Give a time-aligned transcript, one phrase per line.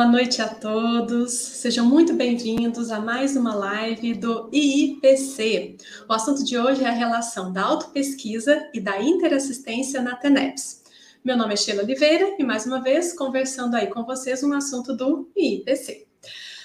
[0.00, 5.76] Boa noite a todos, sejam muito bem-vindos a mais uma live do IIPC.
[6.08, 10.84] O assunto de hoje é a relação da autopesquisa e da interassistência na TENEPS.
[11.22, 14.96] Meu nome é Sheila Oliveira e mais uma vez conversando aí com vocês um assunto
[14.96, 16.06] do IIPC.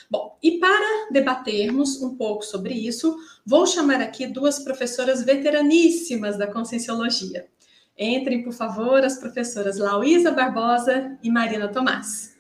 [0.10, 6.48] Bom, e para debatermos um pouco sobre isso, vou chamar aqui duas professoras veteraníssimas da
[6.48, 7.48] Conscienciologia.
[8.00, 12.35] Entrem, por favor, as professoras Lauísa Barbosa e Marina Tomás.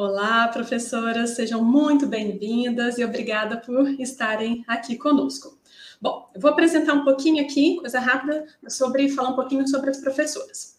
[0.00, 5.58] Olá, professoras, sejam muito bem-vindas e obrigada por estarem aqui conosco.
[6.00, 9.96] Bom, eu vou apresentar um pouquinho aqui, coisa rápida, sobre falar um pouquinho sobre as
[9.96, 10.78] professoras.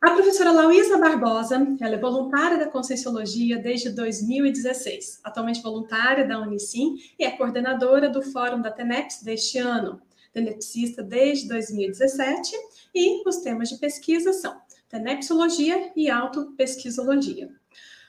[0.00, 6.94] A professora Lauísa Barbosa, ela é voluntária da Conscienciologia desde 2016, atualmente voluntária da Unicim
[7.18, 10.00] e é coordenadora do Fórum da TENEPS deste ano,
[10.32, 12.54] tenepsista desde 2017
[12.94, 14.56] e os temas de pesquisa são
[14.88, 17.50] tenepsologia e autopesquisologia.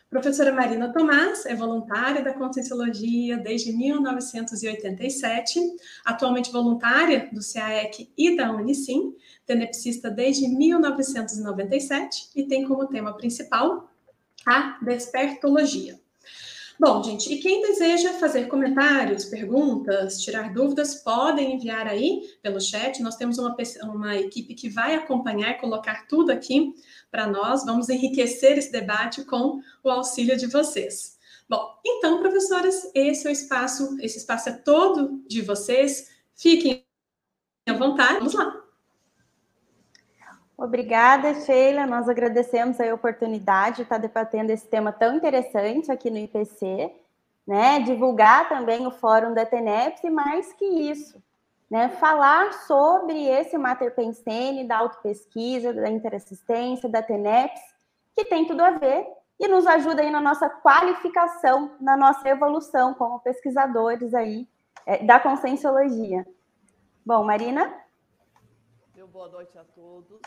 [0.10, 5.60] Professora Marina Tomás é voluntária da Conscienciologia desde 1987,
[6.06, 9.14] atualmente voluntária do CAEC e da Unicim,
[9.46, 13.92] tenepsista desde 1997 e tem como tema principal
[14.46, 16.00] a despertologia.
[16.80, 23.02] Bom, gente, e quem deseja fazer comentários, perguntas, tirar dúvidas, podem enviar aí pelo chat.
[23.02, 26.76] Nós temos uma, uma equipe que vai acompanhar, colocar tudo aqui
[27.12, 27.66] para nós.
[27.66, 31.18] Vamos enriquecer esse debate com o auxílio de vocês.
[31.50, 36.10] Bom, então, professoras, esse é o espaço, esse espaço é todo de vocês.
[36.36, 36.86] Fiquem
[37.68, 38.16] à vontade.
[38.16, 38.68] Vamos lá.
[40.58, 41.86] Obrigada, Sheila.
[41.86, 46.92] Nós agradecemos a oportunidade de estar debatendo esse tema tão interessante aqui no IPC,
[47.46, 47.80] né?
[47.82, 51.22] Divulgar também o fórum da TENEPS e mais que isso,
[51.70, 57.62] né, falar sobre esse Mater Pensene, da autopesquisa, da interassistência, da TENEPS,
[58.16, 59.06] que tem tudo a ver
[59.40, 64.48] e nos ajuda aí na nossa qualificação, na nossa evolução como pesquisadores aí
[64.86, 66.26] é, da conscienciologia.
[67.06, 67.86] Bom, Marina?
[68.96, 70.22] Meu boa noite a todos.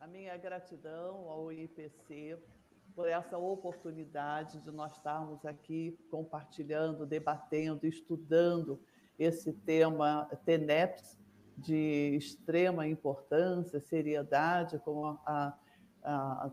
[0.00, 2.38] A minha gratidão ao IPC
[2.94, 8.78] por essa oportunidade de nós estarmos aqui compartilhando, debatendo, estudando
[9.20, 11.20] esse tema TENEPS
[11.58, 15.54] de extrema importância, seriedade, como a,
[16.02, 16.50] a, a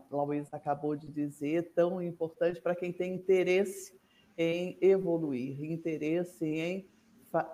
[0.52, 3.98] acabou de dizer, tão importante para quem tem interesse
[4.36, 6.86] em evoluir, interesse em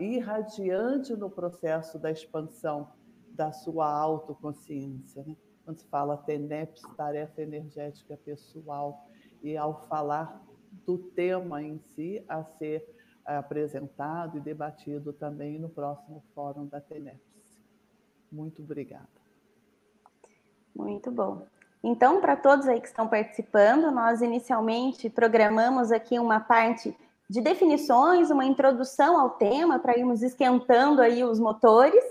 [0.00, 2.90] ir radiante no processo da expansão
[3.28, 5.22] da sua autoconsciência.
[5.24, 5.36] Né?
[5.64, 9.08] Quando se fala TENEPS, tarefa energética pessoal,
[9.42, 10.44] e ao falar
[10.84, 12.84] do tema em si a ser
[13.24, 17.20] apresentado e debatido também no próximo fórum da TENEPS.
[18.30, 19.08] Muito obrigada.
[20.74, 21.46] Muito bom.
[21.82, 26.96] Então, para todos aí que estão participando, nós inicialmente programamos aqui uma parte
[27.28, 32.04] de definições, uma introdução ao tema, para irmos esquentando aí os motores,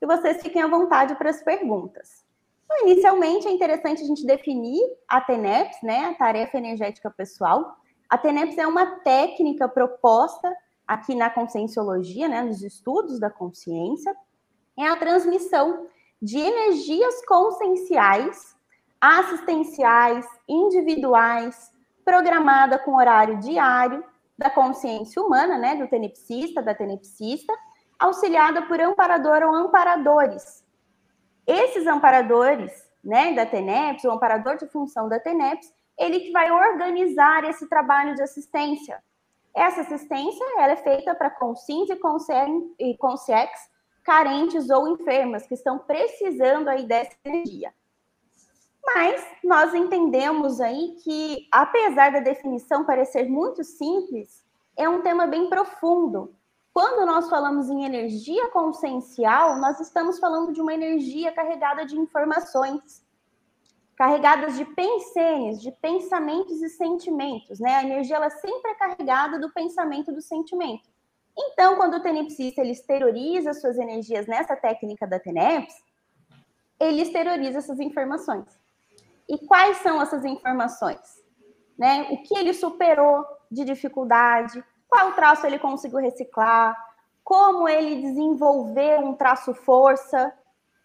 [0.00, 2.24] e vocês fiquem à vontade para as perguntas.
[2.64, 7.76] Então, inicialmente, é interessante a gente definir a TENEPS, né, a tarefa energética pessoal,
[8.10, 10.52] a TENEPS é uma técnica proposta
[10.86, 14.12] aqui na conscienciologia, né, nos estudos da consciência,
[14.76, 15.86] é a transmissão
[16.20, 18.56] de energias conscienciais,
[19.00, 21.70] assistenciais, individuais,
[22.04, 24.04] programada com horário diário
[24.36, 27.54] da consciência humana, né, do tenepsista, da tenepsista,
[27.96, 30.64] auxiliada por amparador ou amparadores.
[31.46, 32.72] Esses amparadores,
[33.04, 38.14] né, da TENEPS, o amparador de função da TENEPS, ele que vai organizar esse trabalho
[38.14, 39.02] de assistência.
[39.54, 41.96] Essa assistência ela é feita para conscientes
[42.78, 43.70] e consciex
[44.02, 47.72] carentes ou enfermas que estão precisando aí dessa energia.
[48.82, 54.42] Mas nós entendemos aí que, apesar da definição parecer muito simples,
[54.76, 56.34] é um tema bem profundo.
[56.72, 63.04] Quando nós falamos em energia consciencial, nós estamos falando de uma energia carregada de informações,
[64.00, 67.74] carregadas de pensenes, de pensamentos e sentimentos, né?
[67.74, 70.88] A energia ela sempre é carregada do pensamento e do sentimento.
[71.36, 75.74] Então, quando o tenepsista ele exterioriza suas energias nessa técnica da TENEPS,
[76.80, 78.46] ele exterioriza essas informações.
[79.28, 81.22] E quais são essas informações?
[81.78, 82.08] Né?
[82.10, 86.74] O que ele superou de dificuldade, qual traço ele conseguiu reciclar,
[87.22, 90.32] como ele desenvolveu um traço força,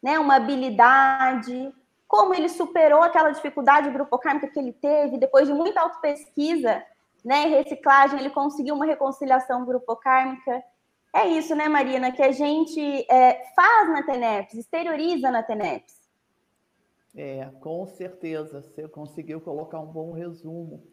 [0.03, 1.73] né, uma habilidade,
[2.07, 6.83] como ele superou aquela dificuldade grupocármica que ele teve, depois de muita autopesquisa,
[7.23, 10.63] né, reciclagem, ele conseguiu uma reconciliação grupocármica.
[11.13, 12.79] É isso, né, Marina, que a gente
[13.09, 16.05] é, faz na TENEPS, exterioriza na TENEPS.
[17.15, 20.85] É, com certeza, você conseguiu colocar um bom resumo.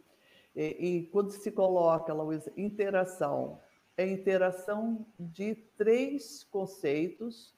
[0.55, 3.61] E, e quando se coloca, Luísa, interação,
[3.97, 7.55] é interação de três conceitos,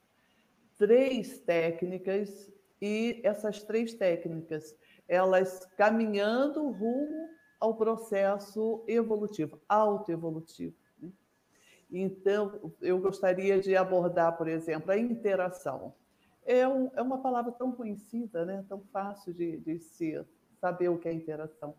[0.79, 2.51] três técnicas,
[2.85, 4.77] e essas três técnicas,
[5.09, 10.77] elas caminhando rumo ao processo evolutivo, autoevolutivo.
[11.01, 11.11] Né?
[11.91, 15.95] Então, eu gostaria de abordar, por exemplo, a interação.
[16.45, 18.63] É, um, é uma palavra tão conhecida, né?
[18.69, 20.23] tão fácil de, de se
[20.61, 21.75] saber o que é interação.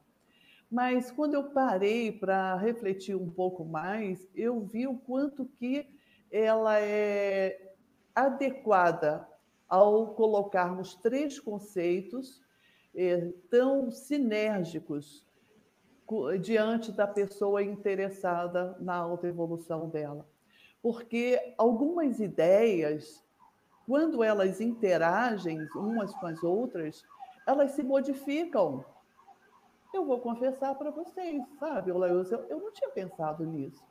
[0.71, 5.87] Mas quando eu parei para refletir um pouco mais, eu vi o quanto que
[6.31, 7.75] ela é
[8.15, 9.34] adequada
[9.67, 12.41] ao colocarmos três conceitos
[12.94, 15.25] eh, tão sinérgicos
[16.41, 20.27] diante da pessoa interessada na autoevolução dela.
[20.81, 23.23] Porque algumas ideias,
[23.88, 27.03] quando elas interagem umas com as outras,
[27.47, 28.85] elas se modificam
[29.95, 33.83] eu vou confessar para vocês, sabe, Laísa, eu, não tinha pensado nisso.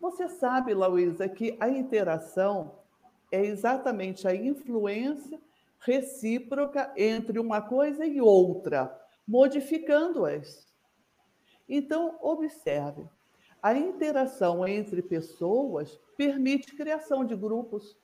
[0.00, 2.78] Você sabe, Lauísa, que a interação
[3.30, 5.40] é exatamente a influência
[5.80, 8.94] recíproca entre uma coisa e outra,
[9.26, 10.66] modificando-as.
[11.68, 13.06] Então, observe,
[13.62, 17.96] a interação entre pessoas permite criação de grupos.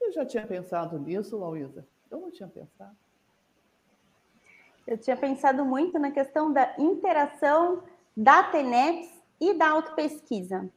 [0.00, 1.86] Eu já tinha pensado nisso, Lauísa?
[2.10, 2.96] Eu não tinha pensado.
[4.86, 7.82] Eu tinha pensado muito na questão da interação
[8.16, 9.08] da TENEPS
[9.40, 10.70] e da autopesquisa.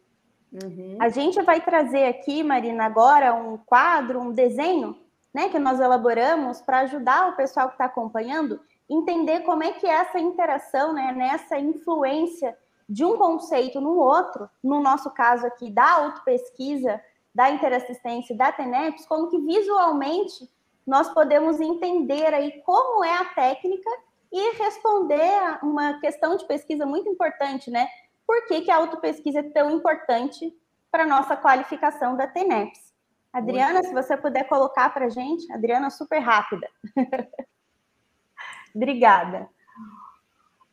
[0.63, 0.98] Uhum.
[1.00, 4.98] A gente vai trazer aqui, Marina, agora um quadro, um desenho,
[5.34, 8.60] né, que nós elaboramos para ajudar o pessoal que está acompanhando
[8.90, 12.57] entender como é que é essa interação, né, nessa influência
[12.88, 17.02] de um conceito no outro, no nosso caso aqui da autopesquisa,
[17.34, 20.50] da interassistência da TENEPS, como que visualmente
[20.86, 23.90] nós podemos entender aí como é a técnica
[24.31, 27.88] e responder a uma questão de pesquisa muito importante, né?
[28.25, 30.54] Por que, que a autopesquisa é tão importante
[30.92, 32.94] para a nossa qualificação da TENEPS?
[33.31, 36.69] Adriana, se você puder colocar para a gente, Adriana, super rápida.
[38.74, 39.50] Obrigada.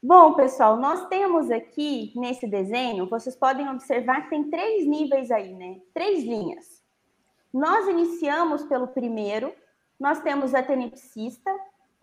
[0.01, 5.55] Bom, pessoal, nós temos aqui nesse desenho, vocês podem observar que tem três níveis aí,
[5.55, 5.81] né?
[5.95, 6.83] Três linhas.
[7.53, 9.55] Nós iniciamos pelo primeiro,
[10.01, 11.51] nós temos a tenepsista,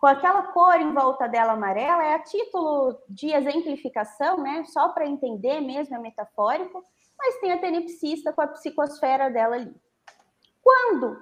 [0.00, 4.64] com aquela cor em volta dela amarela, é a título de exemplificação, né?
[4.64, 6.82] Só para entender mesmo, é metafórico,
[7.18, 9.74] mas tem a tenepsista com a psicosfera dela ali.
[10.62, 11.18] Quando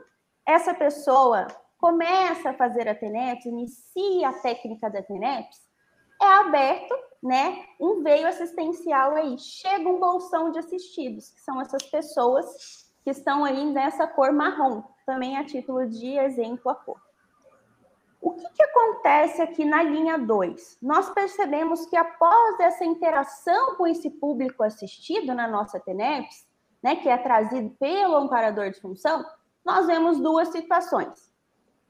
[0.47, 5.59] essa pessoa começa a fazer a TENEPS, inicia a técnica da TENEPS,
[6.23, 11.83] é aberto, né, um veio assistencial aí, chega um bolsão de assistidos, que são essas
[11.83, 17.08] pessoas que estão aí nessa cor marrom, também a título de exemplo a cor.
[18.21, 20.79] O que, que acontece aqui na linha 2?
[20.83, 26.47] Nós percebemos que após essa interação com esse público assistido na nossa TENEPS,
[26.83, 29.25] né, que é trazido pelo amparador de função,
[29.65, 31.33] nós vemos duas situações.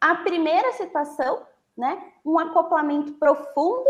[0.01, 3.89] A primeira situação, né, um acoplamento profundo,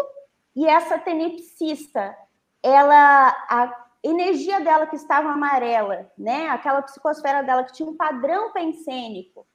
[0.55, 2.17] e essa tenepsista,
[2.63, 6.49] ela, a energia dela que estava amarela, né?
[6.49, 9.47] Aquela psicosfera dela que tinha um padrão pensênico,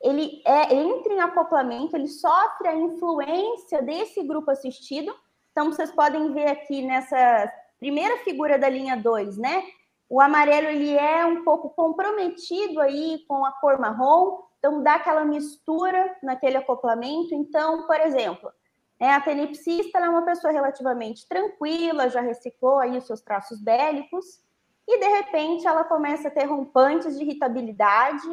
[0.00, 5.14] ele é, entra em acoplamento, ele sofre a influência desse grupo assistido.
[5.50, 9.62] Então, vocês podem ver aqui nessa primeira figura da linha 2, né?
[10.08, 15.24] O amarelo ele é um pouco comprometido aí com a cor marrom, então dá aquela
[15.24, 17.34] mistura naquele acoplamento.
[17.34, 18.50] Então, por exemplo,
[18.98, 24.42] é, a tenepsista é uma pessoa relativamente tranquila, já reciclou aí os seus traços bélicos,
[24.86, 28.26] e de repente ela começa a ter rompantes de irritabilidade,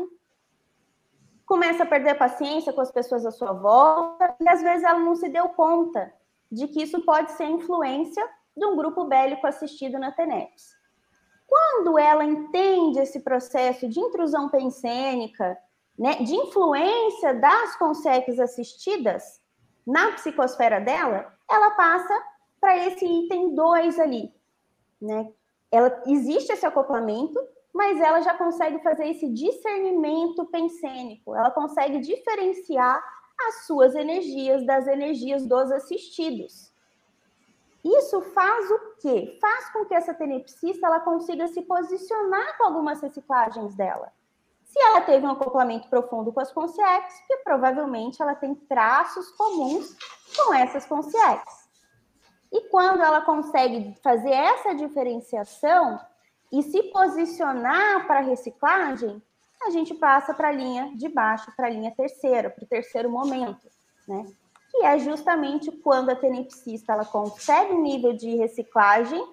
[1.46, 5.16] começa a perder paciência com as pessoas à sua volta, e às vezes ela não
[5.16, 6.12] se deu conta
[6.52, 10.76] de que isso pode ser influência de um grupo bélico assistido na TENEPS.
[11.48, 15.58] Quando ela entende esse processo de intrusão pensênica,
[15.98, 19.42] né, de influência das conseques assistidas,
[19.86, 22.24] na psicosfera dela, ela passa
[22.60, 24.34] para esse item 2 ali,
[25.00, 25.32] né?
[25.72, 27.40] Ela existe esse acoplamento,
[27.76, 33.04] mas ela já consegue fazer esse discernimento pensênico, ela consegue diferenciar
[33.50, 36.74] as suas energias das energias dos assistidos.
[37.84, 39.38] Isso faz o quê?
[39.42, 44.10] Faz com que essa tenepsista ela consiga se posicionar com algumas reciclagens dela.
[44.64, 49.98] Se ela teve um acoplamento profundo com as consciências, que provavelmente ela tem traços comuns
[50.38, 51.70] com essas consciências.
[52.54, 56.00] E quando ela consegue fazer essa diferenciação
[56.52, 59.22] e se posicionar para a reciclagem,
[59.62, 63.10] a gente passa para a linha de baixo, para a linha terceira, para o terceiro
[63.10, 63.68] momento,
[64.08, 64.26] né?
[64.72, 69.24] Que é justamente quando a tenepsista ela consegue um nível de reciclagem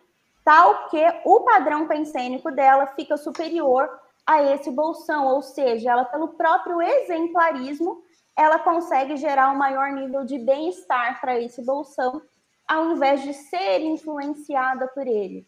[0.45, 3.89] tal que o padrão pensênico dela fica superior
[4.27, 8.03] a esse bolsão, ou seja, ela pelo próprio exemplarismo,
[8.37, 12.23] ela consegue gerar um maior nível de bem-estar para esse bolsão,
[12.67, 15.47] ao invés de ser influenciada por ele.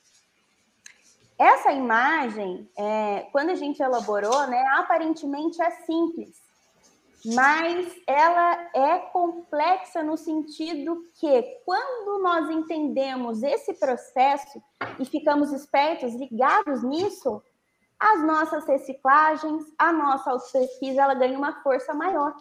[1.38, 6.44] Essa imagem, é, quando a gente elaborou, né, aparentemente é simples,
[7.24, 14.62] mas ela é complexa no sentido que, quando nós entendemos esse processo
[14.98, 17.42] e ficamos espertos, ligados nisso,
[17.98, 22.34] as nossas reciclagens, a nossa autopesquisa, ela ganha uma força maior.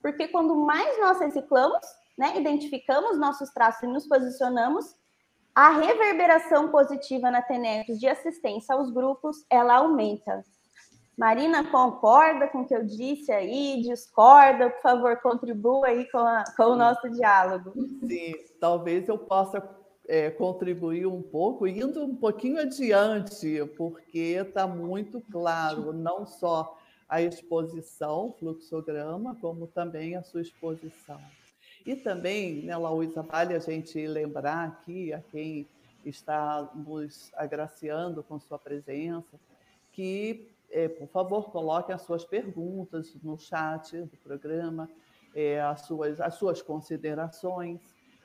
[0.00, 1.80] Porque quando mais nós reciclamos,
[2.16, 4.96] né, identificamos nossos traços e nos posicionamos,
[5.54, 10.44] a reverberação positiva na TENEPS de assistência aos grupos, ela aumenta.
[11.18, 13.82] Marina concorda com o que eu disse aí?
[13.82, 14.70] Discorda?
[14.70, 17.72] Por favor, contribua aí com, a, com o nosso diálogo.
[18.08, 19.62] Sim, talvez eu possa
[20.08, 26.76] é, contribuir um pouco, indo um pouquinho adiante, porque está muito claro, não só
[27.06, 31.20] a exposição, fluxograma, como também a sua exposição.
[31.84, 35.66] E também, né, Lauísa, vale a gente lembrar aqui, a quem
[36.04, 39.38] está nos agraciando com sua presença,
[39.92, 44.88] que é, por favor, coloquem as suas perguntas no chat do programa,
[45.34, 47.80] é, as, suas, as suas considerações.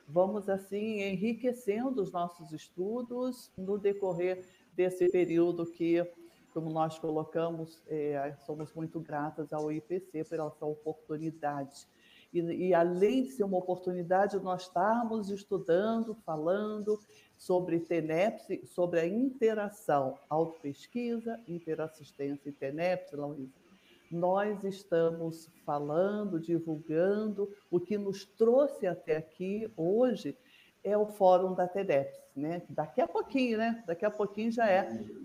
[0.08, 4.44] Vamos, assim, enriquecendo os nossos estudos no decorrer
[4.74, 6.06] desse período que,
[6.52, 11.88] como nós colocamos, é, somos muito gratas ao IPC por essa oportunidade.
[12.36, 17.00] E, e, além de ser uma oportunidade, nós estarmos estudando, falando
[17.38, 23.66] sobre TENEPS, sobre a interação autopesquisa, interassistência e TENEPS, Luísa,
[24.10, 30.36] nós estamos falando, divulgando, o que nos trouxe até aqui hoje
[30.84, 32.62] é o Fórum da TEDEPS, né?
[32.68, 33.82] Daqui a pouquinho, né?
[33.86, 34.82] Daqui a pouquinho já é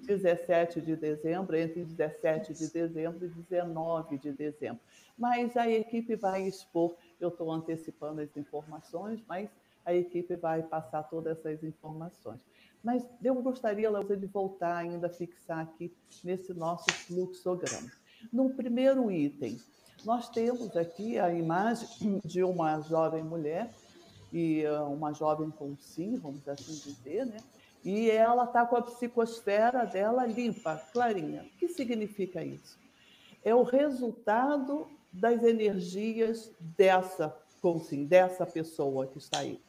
[0.07, 4.79] 17 de dezembro, entre 17 de dezembro e 19 de dezembro.
[5.17, 9.49] Mas a equipe vai expor, eu estou antecipando as informações, mas
[9.85, 12.39] a equipe vai passar todas essas informações.
[12.83, 17.91] Mas eu gostaria, Laura, de voltar ainda a fixar aqui nesse nosso fluxograma.
[18.31, 19.59] No primeiro item,
[20.05, 23.71] nós temos aqui a imagem de uma jovem mulher,
[24.31, 27.37] e ah, uma jovem com sim, vamos assim dizer, né?
[27.83, 31.43] E ela está com a psicosfera dela limpa, clarinha.
[31.43, 32.79] O que significa isso?
[33.43, 37.35] É o resultado das energias dessa,
[37.83, 39.59] sim, dessa pessoa que está aí.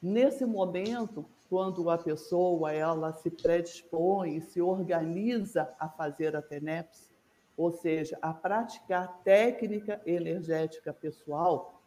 [0.00, 7.10] Nesse momento, quando a pessoa ela se predispõe, se organiza a fazer a TENEPS,
[7.54, 11.81] ou seja, a praticar técnica energética pessoal,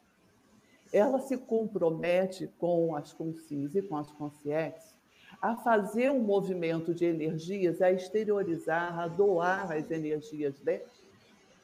[0.96, 4.96] ela se compromete com as consciências e com as consciências
[5.42, 10.86] a fazer um movimento de energias, a exteriorizar, a doar as energias dela,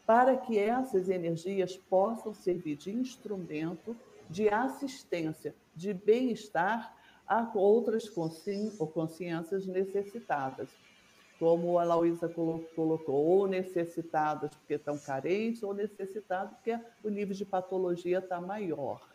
[0.06, 3.96] para que essas energias possam servir de instrumento
[4.30, 6.94] de assistência, de bem-estar
[7.26, 8.74] a outras consci...
[8.78, 10.70] ou consciências necessitadas,
[11.40, 17.46] como a Lauísa colocou, ou necessitadas porque estão carentes, ou necessitadas porque o nível de
[17.46, 19.11] patologia está maior.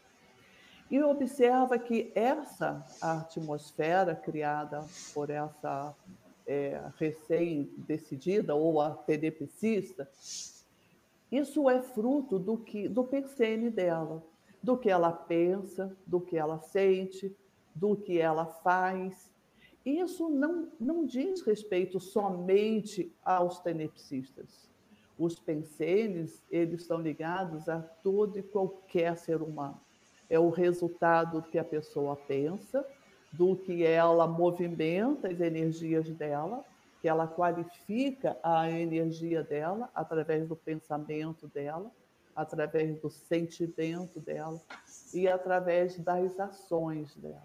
[0.89, 5.95] E observa que essa atmosfera criada por essa
[6.47, 10.09] é, recém-decidida ou a TDPcista,
[11.31, 14.23] isso é fruto do que do PCN dela,
[14.63, 17.37] do que ela pensa, do que ela sente,
[17.75, 19.29] do que ela faz.
[19.85, 24.71] Isso não, não diz respeito somente aos tenepsistas.
[25.19, 29.81] Os pensenes, eles estão ligados a todo e qualquer ser humano.
[30.29, 32.85] É o resultado do que a pessoa pensa,
[33.33, 36.65] do que ela movimenta as energias dela,
[37.01, 41.91] que ela qualifica a energia dela através do pensamento dela,
[42.35, 44.61] através do sentimento dela
[45.15, 47.43] e através das ações dela.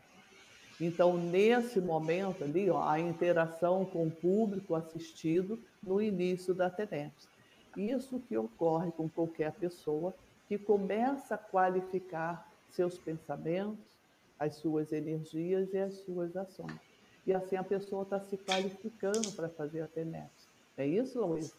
[0.80, 7.30] Então, nesse momento ali, ó, a interação com o público assistido no início da TENEPS.
[7.78, 10.14] Isso que ocorre com qualquer pessoa
[10.48, 14.00] que começa a qualificar seus pensamentos,
[14.40, 16.80] as suas energias e as suas ações.
[17.26, 20.50] E assim a pessoa está se qualificando para fazer a TENEPS.
[20.78, 21.54] É isso, Luísa?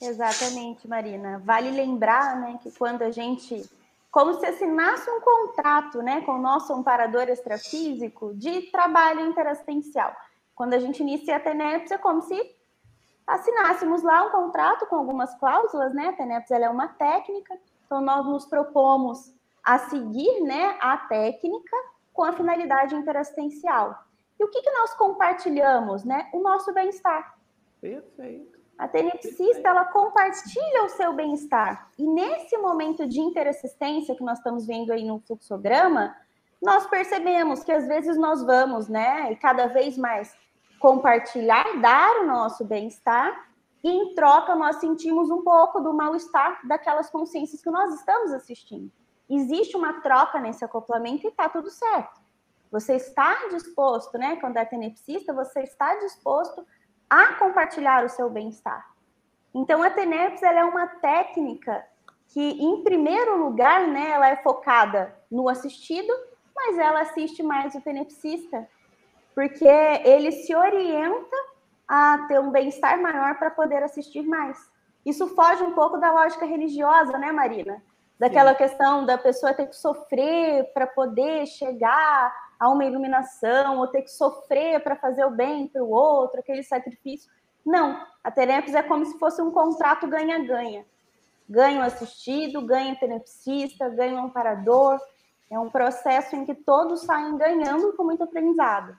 [0.00, 1.38] Exatamente, Marina.
[1.44, 3.68] Vale lembrar né, que quando a gente.
[4.10, 10.16] Como se assinasse um contrato né, com o nosso amparador extrafísico de trabalho interassistencial.
[10.54, 12.56] Quando a gente inicia a TENEPS, é como se
[13.26, 16.08] assinássemos lá um contrato com algumas cláusulas, né?
[16.08, 19.32] A TENEPS é uma técnica, então nós nos propomos
[19.68, 21.76] a seguir né, a técnica
[22.10, 24.02] com a finalidade interassistencial.
[24.40, 26.04] E o que, que nós compartilhamos?
[26.04, 26.26] Né?
[26.32, 27.36] O nosso bem-estar.
[27.78, 28.58] Perfeito.
[28.78, 31.90] A tenepsista, ela compartilha o seu bem-estar.
[31.98, 36.16] E nesse momento de interassistência que nós estamos vendo aí no fluxograma,
[36.62, 40.34] nós percebemos que às vezes nós vamos, né, e cada vez mais
[40.80, 43.50] compartilhar, dar o nosso bem-estar,
[43.84, 48.90] e em troca nós sentimos um pouco do mal-estar daquelas consciências que nós estamos assistindo.
[49.28, 52.20] Existe uma troca nesse acoplamento e está tudo certo.
[52.70, 56.66] Você está disposto, né, quando é tenepsista, você está disposto
[57.08, 58.86] a compartilhar o seu bem-estar.
[59.54, 61.84] Então, a TENEPS é uma técnica
[62.28, 66.12] que, em primeiro lugar, né, ela é focada no assistido,
[66.54, 68.68] mas ela assiste mais o tenepsista,
[69.34, 71.36] porque ele se orienta
[71.86, 74.70] a ter um bem-estar maior para poder assistir mais.
[75.06, 77.82] Isso foge um pouco da lógica religiosa, né, Marina?
[78.18, 78.58] Daquela Sim.
[78.58, 84.10] questão da pessoa ter que sofrer para poder chegar a uma iluminação, ou ter que
[84.10, 87.30] sofrer para fazer o bem para o outro, aquele sacrifício.
[87.64, 90.84] Não, a Terepes é como se fosse um contrato ganha-ganha.
[91.48, 94.98] Ganha o assistido, ganha o tenepsista, ganha o amparador.
[95.50, 98.98] É um processo em que todos saem ganhando com muito aprendizado.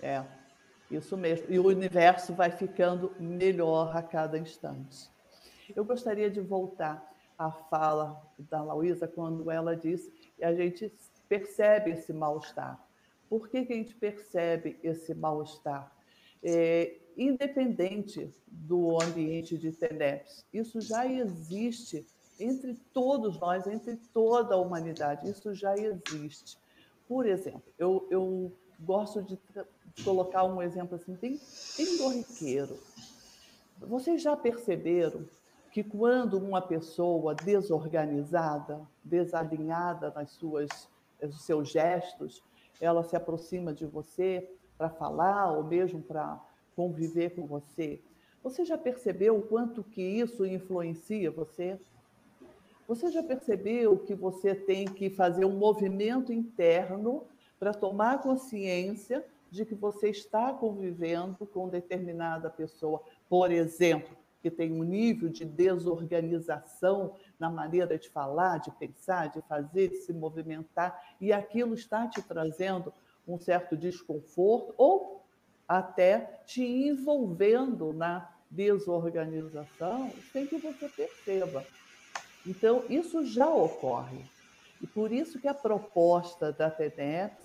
[0.00, 0.22] É,
[0.90, 1.46] isso mesmo.
[1.48, 5.08] E o universo vai ficando melhor a cada instante.
[5.74, 10.92] Eu gostaria de voltar à fala da Lauísa quando ela disse que a gente
[11.28, 12.82] percebe esse mal-estar.
[13.28, 15.92] Por que, que a gente percebe esse mal-estar?
[16.42, 22.06] É, independente do ambiente de TENEPS, isso já existe
[22.38, 26.58] entre todos nós, entre toda a humanidade, isso já existe.
[27.08, 29.38] Por exemplo, eu, eu gosto de
[30.02, 31.40] colocar um exemplo assim, bem,
[31.76, 32.78] bem corriqueiro.
[33.78, 35.24] Vocês já perceberam
[35.74, 40.88] que quando uma pessoa desorganizada, desalinhada nas suas
[41.20, 42.44] os seus gestos,
[42.80, 46.40] ela se aproxima de você para falar ou mesmo para
[46.76, 48.00] conviver com você.
[48.40, 51.80] Você já percebeu o quanto que isso influencia você?
[52.86, 57.24] Você já percebeu que você tem que fazer um movimento interno
[57.58, 64.70] para tomar consciência de que você está convivendo com determinada pessoa, por exemplo, que tem
[64.70, 71.02] um nível de desorganização na maneira de falar, de pensar, de fazer, de se movimentar,
[71.18, 72.92] e aquilo está te trazendo
[73.26, 75.24] um certo desconforto ou
[75.66, 81.64] até te envolvendo na desorganização sem que você perceba.
[82.46, 84.26] Então, isso já ocorre.
[84.78, 87.43] E por isso que a proposta da TENEPS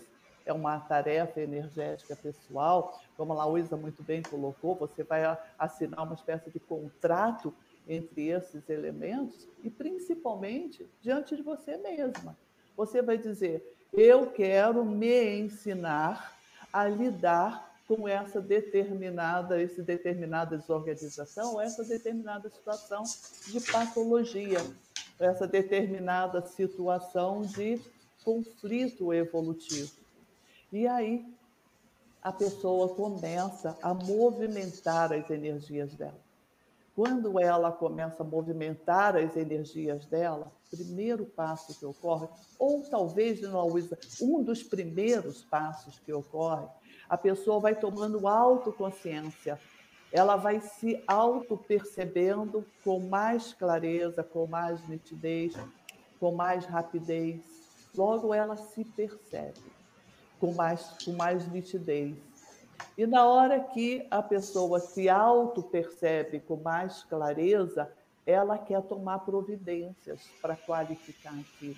[0.49, 6.15] é uma tarefa energética pessoal, como a Laísa muito bem colocou, você vai assinar uma
[6.15, 7.53] espécie de contrato
[7.87, 12.37] entre esses elementos e principalmente diante de você mesma.
[12.77, 16.37] Você vai dizer: eu quero me ensinar
[16.71, 23.03] a lidar com essa determinada, esse determinada desorganização, essa determinada situação
[23.47, 24.59] de patologia,
[25.19, 27.81] essa determinada situação de
[28.23, 29.91] conflito evolutivo.
[30.71, 31.25] E aí
[32.21, 36.19] a pessoa começa a movimentar as energias dela.
[36.95, 42.27] Quando ela começa a movimentar as energias dela, primeiro passo que ocorre,
[42.59, 46.67] ou talvez, Luísa, um dos primeiros passos que ocorre,
[47.07, 49.59] a pessoa vai tomando autoconsciência,
[50.11, 55.55] ela vai se auto-percebendo com mais clareza, com mais nitidez,
[56.19, 57.41] com mais rapidez.
[57.95, 59.78] Logo ela se percebe
[60.39, 62.15] com mais, com mais nitidez.
[62.97, 67.91] E na hora que a pessoa se auto-percebe com mais clareza,
[68.25, 71.77] ela quer tomar providências para qualificar aquilo.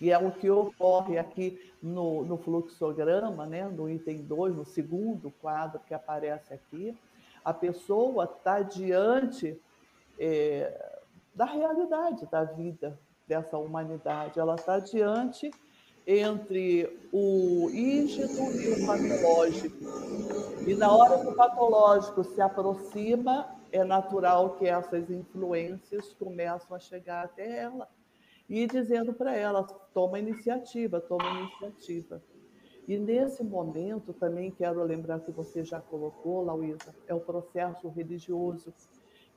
[0.00, 3.66] E é o que ocorre aqui no, no fluxograma, né?
[3.68, 6.96] no item 2, no segundo quadro que aparece aqui.
[7.44, 9.58] A pessoa está diante
[10.18, 10.92] é,
[11.34, 15.50] da realidade da vida dessa humanidade, ela está diante
[16.06, 19.76] entre o ígido e o patológico.
[20.66, 26.80] E na hora que o patológico se aproxima, é natural que essas influências começam a
[26.80, 27.88] chegar até ela
[28.48, 29.62] e dizendo para ela:
[29.92, 32.22] toma iniciativa, toma iniciativa.
[32.86, 38.72] E nesse momento também quero lembrar que você já colocou, Lauísa, é o processo religioso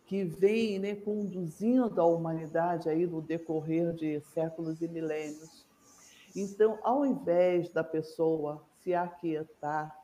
[0.05, 5.66] que vem né, conduzindo a humanidade aí no decorrer de séculos e milênios.
[6.39, 9.97] Então, ao invés da pessoa se aquietar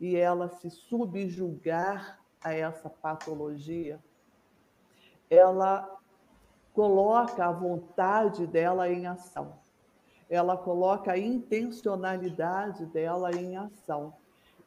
[0.00, 4.00] e ela se subjugar a essa patologia,
[5.28, 6.00] ela
[6.72, 9.62] coloca a vontade dela em ação.
[10.30, 14.14] ela coloca a intencionalidade dela em ação.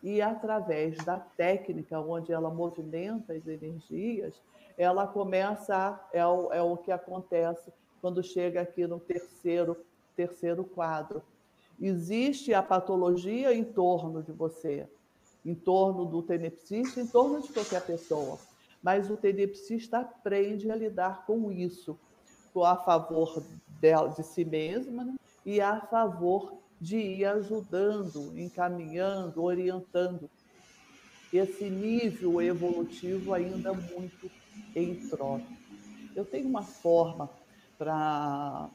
[0.03, 4.39] E através da técnica, onde ela movimenta as energias,
[4.77, 9.84] ela começa, a, é, o, é o que acontece quando chega aqui no terceiro,
[10.17, 11.21] terceiro quadro.
[11.80, 14.89] Existe a patologia em torno de você,
[15.45, 18.39] em torno do tenepsista, em torno de qualquer pessoa.
[18.82, 21.97] Mas o tenepsista aprende a lidar com isso,
[22.56, 23.43] a favor
[23.80, 25.15] dela, de si mesma né?
[25.45, 30.27] e a favor de ir ajudando, encaminhando, orientando
[31.32, 34.32] esse nível evolutivo ainda muito
[34.75, 35.45] em troca.
[36.15, 37.30] Eu tenho uma forma
[37.77, 38.71] para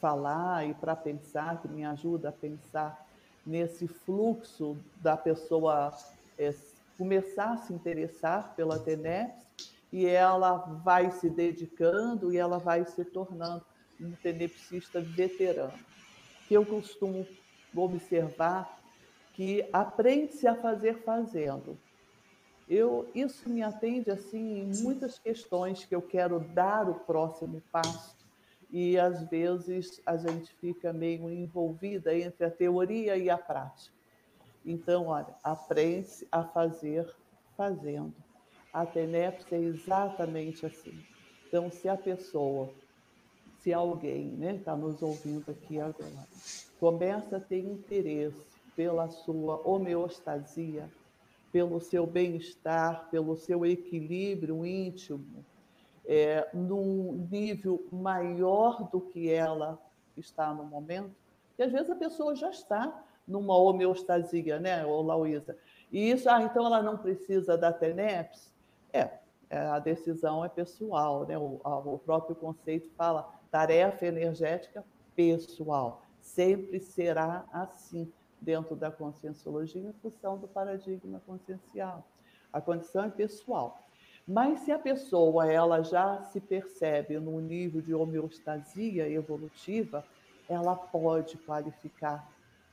[0.00, 3.06] falar e para pensar, que me ajuda a pensar
[3.44, 5.96] nesse fluxo da pessoa
[6.38, 6.52] é,
[6.98, 9.46] começar a se interessar pela TENEPS
[9.92, 13.64] e ela vai se dedicando e ela vai se tornando
[14.00, 15.78] um tenepsista veterano.
[16.48, 17.26] Que eu costumo
[17.74, 18.80] observar
[19.32, 21.78] que aprende-se a fazer fazendo.
[22.68, 28.15] Eu, isso me atende assim em muitas questões que eu quero dar o próximo passo
[28.78, 33.96] e às vezes a gente fica meio envolvida entre a teoria e a prática.
[34.66, 37.10] Então, olha, aprende a fazer
[37.56, 38.12] fazendo.
[38.70, 40.92] A TENEPS é exatamente assim.
[41.48, 42.68] Então, se a pessoa,
[43.60, 46.28] se alguém está né, tá nos ouvindo aqui agora,
[46.78, 48.44] começa a ter interesse
[48.76, 50.86] pela sua homeostasia,
[51.50, 55.42] pelo seu bem-estar, pelo seu equilíbrio íntimo,
[56.06, 59.78] é, num nível maior do que ela
[60.16, 61.14] está no momento,
[61.58, 65.56] e às vezes a pessoa já está numa homeostasia, né, Lauísa?
[65.90, 68.52] E isso, ah, então ela não precisa da TENEPS?
[68.92, 69.10] É,
[69.48, 71.38] é, a decisão é pessoal, né?
[71.38, 76.02] O, o próprio conceito fala tarefa energética pessoal.
[76.20, 82.04] Sempre será assim dentro da conscienciologia em função do paradigma consciencial.
[82.52, 83.80] A condição é pessoal.
[84.26, 90.04] Mas se a pessoa ela já se percebe no nível de homeostasia evolutiva,
[90.48, 92.28] ela pode qualificar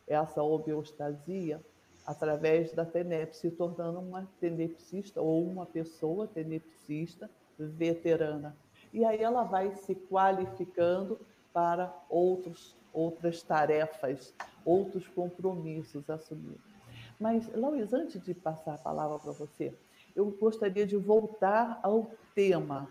[0.08, 1.64] essa homeostasia
[2.06, 8.56] através da TENEP, se tornando uma tenepsista ou uma pessoa tenepsista veterana.
[8.92, 11.20] E aí ela vai se qualificando
[11.54, 14.34] para outros, outras tarefas,
[14.66, 16.74] outros compromissos assumidos.
[17.20, 19.74] Mas, Luiz, antes de passar a palavra para você,
[20.16, 22.90] eu gostaria de voltar ao tema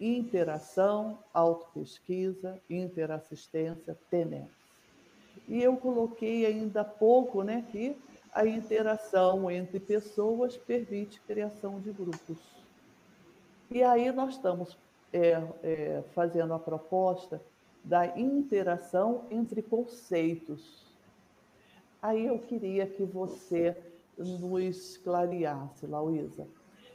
[0.00, 4.56] interação, autopesquisa, interassistência, TENEPS.
[5.48, 7.96] E eu coloquei ainda há pouco né, que
[8.32, 12.38] a interação entre pessoas permite criação de grupos.
[13.70, 14.78] E aí nós estamos
[15.12, 17.40] é, é, fazendo a proposta
[17.82, 20.86] da interação entre conceitos.
[22.00, 23.76] Aí eu queria que você
[24.16, 26.46] nos clareasse, Lauísa.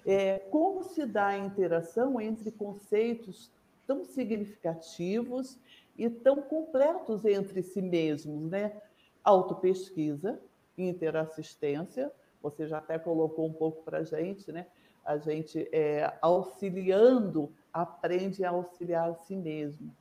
[0.05, 3.51] É, como se dá a interação entre conceitos
[3.87, 5.57] tão significativos
[5.97, 8.81] e tão completos entre si mesmos, né?
[9.23, 10.41] Autopesquisa,
[10.77, 12.11] interassistência,
[12.41, 14.67] você já até colocou um pouco para a gente, né?
[15.05, 19.95] A gente é, auxiliando, aprende a auxiliar a si mesmo,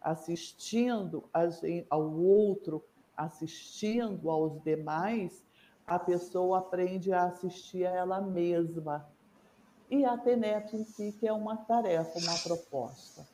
[0.00, 1.24] assistindo
[1.90, 2.84] ao outro,
[3.16, 5.44] assistindo aos demais,
[5.86, 9.08] a pessoa aprende a assistir a ela mesma.
[9.90, 13.26] E a TENEP em si, que é uma tarefa, uma proposta.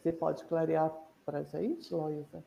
[0.00, 0.90] Você pode clarear
[1.26, 2.42] para a gente, Loísa?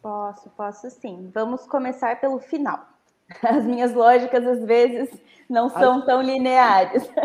[0.00, 1.30] Posso, posso sim.
[1.34, 2.86] Vamos começar pelo final.
[3.42, 5.10] As minhas lógicas, às vezes,
[5.48, 7.08] não são tão lineares.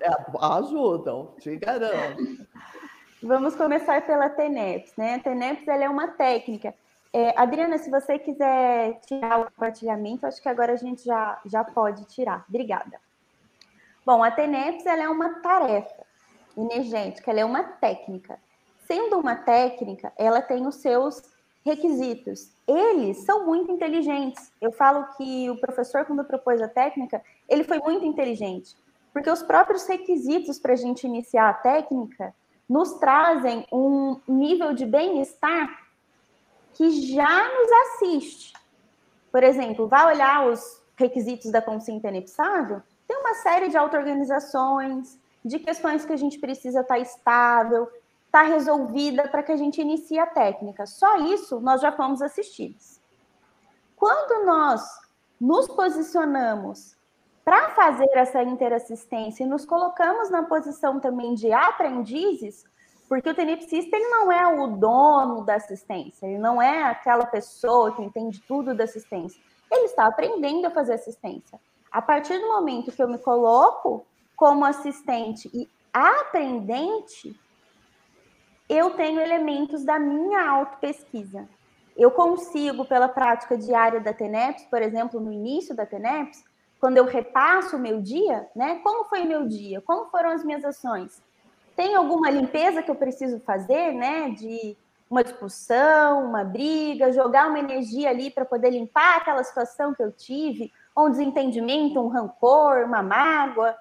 [0.00, 2.44] É, ajudam, te garanto.
[3.22, 4.96] Vamos começar pela TENEPS.
[4.96, 5.14] Né?
[5.14, 6.74] A TENEPS ela é uma técnica.
[7.12, 11.62] É, Adriana, se você quiser tirar o compartilhamento, acho que agora a gente já, já
[11.62, 12.44] pode tirar.
[12.48, 12.98] Obrigada.
[14.10, 16.04] Bom, a TENEPS ela é uma tarefa
[16.56, 18.40] energética, ela é uma técnica.
[18.84, 21.22] Sendo uma técnica, ela tem os seus
[21.64, 22.50] requisitos.
[22.66, 24.52] Eles são muito inteligentes.
[24.60, 28.76] Eu falo que o professor, quando propôs a técnica, ele foi muito inteligente,
[29.12, 32.34] porque os próprios requisitos para a gente iniciar a técnica
[32.68, 35.86] nos trazem um nível de bem-estar
[36.72, 38.54] que já nos assiste.
[39.30, 45.58] Por exemplo, vai olhar os requisitos da consciência inepsável, tem uma série de auto-organizações, de
[45.58, 47.90] questões que a gente precisa estar estável,
[48.26, 50.86] está resolvida para que a gente inicie a técnica.
[50.86, 53.00] Só isso nós já fomos assistidos.
[53.96, 54.80] Quando nós
[55.40, 56.96] nos posicionamos
[57.44, 62.64] para fazer essa interassistência e nos colocamos na posição também de aprendizes,
[63.08, 67.92] Porque o tenepsista ele não é o dono da assistência, ele não é aquela pessoa
[67.92, 69.42] que entende tudo da assistência.
[69.68, 71.58] Ele está aprendendo a fazer assistência.
[71.90, 77.38] A partir do momento que eu me coloco como assistente e aprendente,
[78.68, 81.48] eu tenho elementos da minha auto-pesquisa.
[81.96, 86.44] Eu consigo, pela prática diária da TENEPS, por exemplo, no início da TENEPS,
[86.78, 88.80] quando eu repasso o meu dia, né?
[88.82, 89.82] Como foi meu dia?
[89.82, 91.20] Como foram as minhas ações?
[91.76, 94.30] Tem alguma limpeza que eu preciso fazer, né?
[94.30, 94.76] De
[95.10, 100.12] uma discussão, uma briga, jogar uma energia ali para poder limpar aquela situação que eu
[100.12, 103.76] tive, um desentendimento, um rancor, uma mágoa.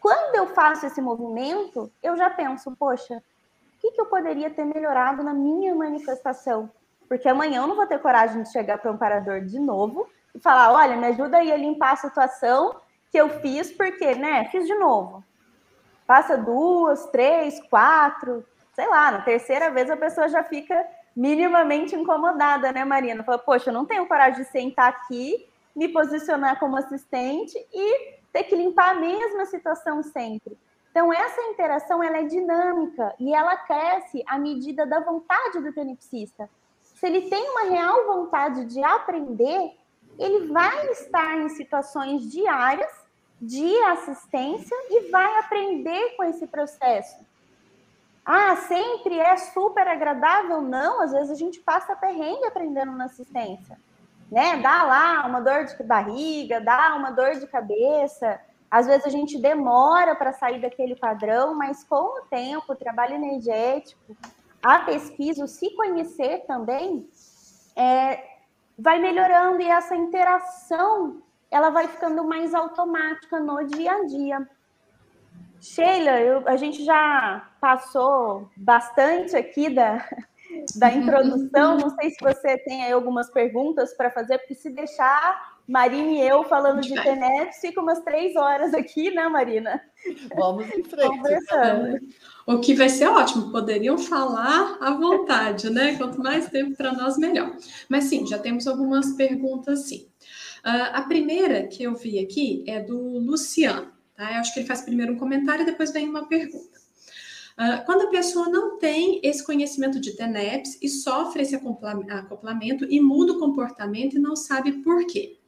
[0.00, 4.64] Quando eu faço esse movimento, eu já penso, poxa, o que, que eu poderia ter
[4.64, 6.70] melhorado na minha manifestação?
[7.08, 10.38] Porque amanhã eu não vou ter coragem de chegar para o amparador de novo e
[10.38, 12.76] falar: olha, me ajuda aí a limpar a situação
[13.10, 15.24] que eu fiz, porque, né, fiz de novo.
[16.06, 22.72] Passa duas, três, quatro, sei lá, na terceira vez a pessoa já fica minimamente incomodada,
[22.72, 23.24] né, Marina?
[23.24, 28.44] Fala, poxa, eu não tenho coragem de sentar aqui, me posicionar como assistente e ter
[28.44, 30.56] que limpar a mesma situação sempre.
[30.90, 36.50] Então, essa interação ela é dinâmica e ela cresce à medida da vontade do tenepsista.
[36.82, 39.72] Se ele tem uma real vontade de aprender,
[40.18, 42.92] ele vai estar em situações diárias
[43.40, 47.24] de assistência e vai aprender com esse processo.
[48.24, 50.60] Ah, sempre é super agradável?
[50.60, 53.78] Não, às vezes a gente passa perrengue aprendendo na assistência.
[54.30, 54.60] Né?
[54.62, 58.40] Dá lá uma dor de barriga, dá uma dor de cabeça.
[58.70, 63.14] Às vezes a gente demora para sair daquele padrão, mas com o tempo, o trabalho
[63.14, 64.16] energético,
[64.62, 67.08] a pesquisa, o se conhecer também,
[67.74, 68.22] é,
[68.78, 74.48] vai melhorando e essa interação ela vai ficando mais automática no dia a dia.
[75.60, 80.06] Sheila, eu, a gente já passou bastante aqui da,
[80.76, 81.78] da introdução.
[81.78, 86.26] Não sei se você tem aí algumas perguntas para fazer, porque se deixar Marina e
[86.26, 89.80] eu falando de TENEPS, fica umas três horas aqui, né, Marina?
[90.34, 91.08] Vamos em frente.
[91.08, 91.98] Conversando.
[92.44, 95.96] O que vai ser ótimo, poderiam falar à vontade, né?
[95.96, 97.56] Quanto mais tempo para nós, melhor.
[97.88, 100.08] Mas sim, já temos algumas perguntas, sim.
[100.64, 104.32] Uh, a primeira que eu vi aqui é do Luciano, tá?
[104.32, 106.79] Eu acho que ele faz primeiro um comentário e depois vem uma pergunta.
[107.60, 112.98] Uh, quando a pessoa não tem esse conhecimento de TENEPS e sofre esse acoplamento e
[113.02, 115.38] muda o comportamento e não sabe por quê.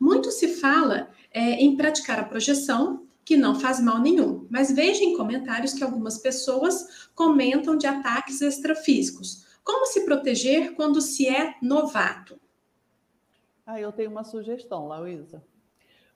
[0.00, 5.04] Muito se fala é, em praticar a projeção, que não faz mal nenhum, mas vejo
[5.04, 9.46] em comentários que algumas pessoas comentam de ataques extrafísicos.
[9.62, 12.40] Como se proteger quando se é novato?
[13.64, 15.40] Ah, eu tenho uma sugestão, Lauísa.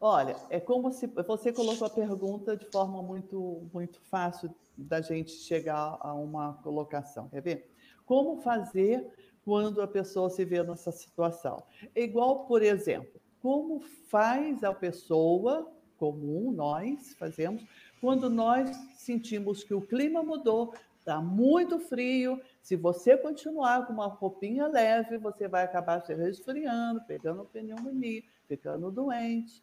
[0.00, 5.32] Olha, é como se você colocou a pergunta de forma muito, muito fácil da gente
[5.32, 7.28] chegar a uma colocação.
[7.28, 7.70] Quer ver?
[8.06, 9.06] Como fazer
[9.44, 11.62] quando a pessoa se vê nessa situação?
[11.94, 17.64] Igual, por exemplo, como faz a pessoa comum, nós fazemos,
[18.00, 22.40] quando nós sentimos que o clima mudou, está muito frio.
[22.62, 28.90] Se você continuar com uma roupinha leve, você vai acabar se resfriando, pegando pneumonia, ficando
[28.90, 29.62] doente.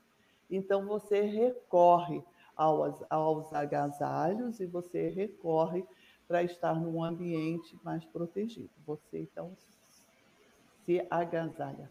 [0.50, 2.24] Então, você recorre
[2.56, 5.86] aos, aos agasalhos e você recorre
[6.28, 8.72] para estar num ambiente mais protegido.
[8.86, 9.56] Você, então,
[10.86, 11.90] se agasalha.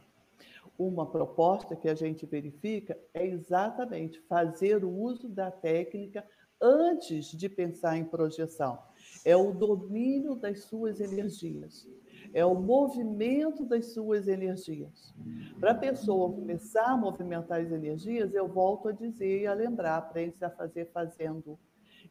[0.79, 6.27] Uma proposta que a gente verifica é exatamente fazer o uso da técnica
[6.61, 8.79] antes de pensar em projeção.
[9.25, 11.87] É o domínio das suas energias
[12.33, 15.15] é o movimento das suas energias.
[15.59, 19.97] Para a pessoa começar a movimentar as energias, eu volto a dizer e a lembrar,
[19.97, 21.59] aprende a fazer fazendo.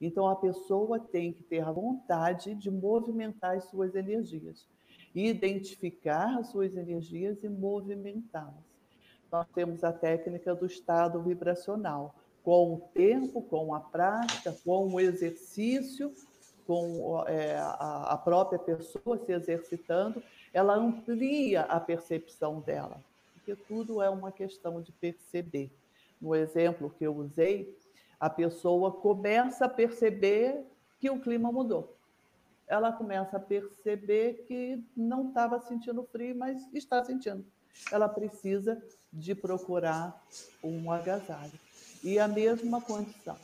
[0.02, 4.68] Então, a pessoa tem que ter a vontade de movimentar as suas energias,
[5.14, 8.70] identificar as suas energias e movimentá-las.
[9.32, 12.16] Nós temos a técnica do estado vibracional.
[12.44, 16.14] Com o tempo, com a prática, com o exercício,
[16.70, 20.22] com é, a, a própria pessoa se exercitando,
[20.54, 23.04] ela amplia a percepção dela,
[23.34, 25.72] porque tudo é uma questão de perceber.
[26.22, 27.76] No exemplo que eu usei,
[28.20, 30.64] a pessoa começa a perceber
[31.00, 31.98] que o clima mudou.
[32.68, 37.44] Ela começa a perceber que não estava sentindo frio, mas está sentindo.
[37.92, 38.80] Ela precisa
[39.12, 40.24] de procurar
[40.64, 41.60] um agasalho.
[42.04, 43.36] E a mesma condição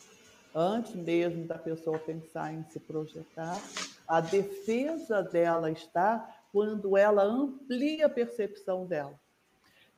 [0.55, 3.61] antes mesmo da pessoa pensar em se projetar,
[4.07, 9.19] a defesa dela está quando ela amplia a percepção dela.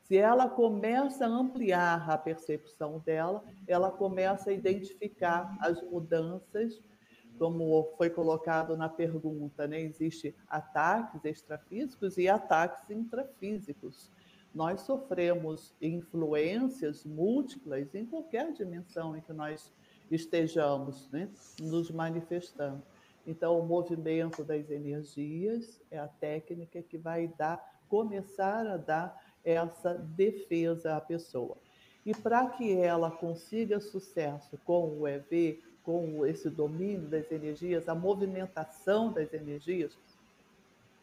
[0.08, 6.82] Se ela começa a ampliar a percepção dela, ela começa a identificar as mudanças
[7.38, 9.80] como foi colocado na pergunta, né?
[9.82, 14.10] Existem ataques extrafísicos e ataques intrafísicos.
[14.56, 19.72] Nós sofremos influências múltiplas em qualquer dimensão em que nós
[20.12, 21.30] estejamos né?
[21.60, 22.82] nos manifestando.
[23.26, 29.93] Então, o movimento das energias é a técnica que vai dar, começar a dar essa
[29.93, 31.58] defesa à pessoa.
[32.06, 37.96] E para que ela consiga sucesso com o EV, com esse domínio das energias, a
[37.96, 39.98] movimentação das energias,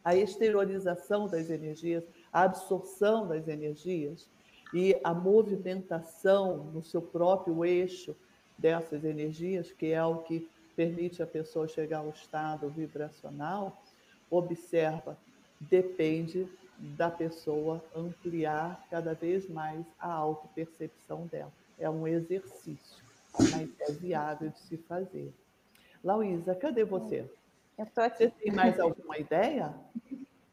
[0.02, 4.28] a exteriorização das energias, a absorção das energias
[4.72, 8.14] e a movimentação no seu próprio eixo
[8.56, 13.76] dessas energias, que é o que permite a pessoa chegar ao estado vibracional,
[14.30, 15.16] observa,
[15.60, 21.52] depende da pessoa ampliar cada vez mais a autopercepção dela.
[21.78, 23.04] É um exercício
[23.38, 25.32] mas é viável de se fazer.
[26.02, 27.28] Lauísa, cadê você?
[27.76, 28.18] Eu tô aqui.
[28.18, 29.74] Você tem mais alguma ideia?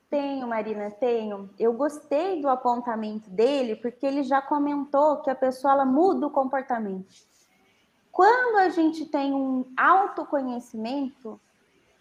[0.09, 1.49] Tenho, Marina, tenho.
[1.59, 6.31] Eu gostei do apontamento dele porque ele já comentou que a pessoa ela muda o
[6.31, 7.07] comportamento.
[8.11, 11.39] Quando a gente tem um autoconhecimento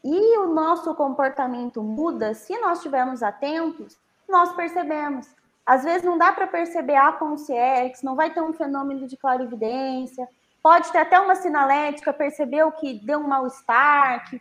[0.03, 5.29] e o nosso comportamento muda, se nós estivermos atentos, nós percebemos.
[5.64, 10.29] Às vezes não dá para perceber a consciência, não vai ter um fenômeno de clarividência,
[10.62, 14.40] Pode ter até uma sinalética, percebeu que deu um mal-estar, que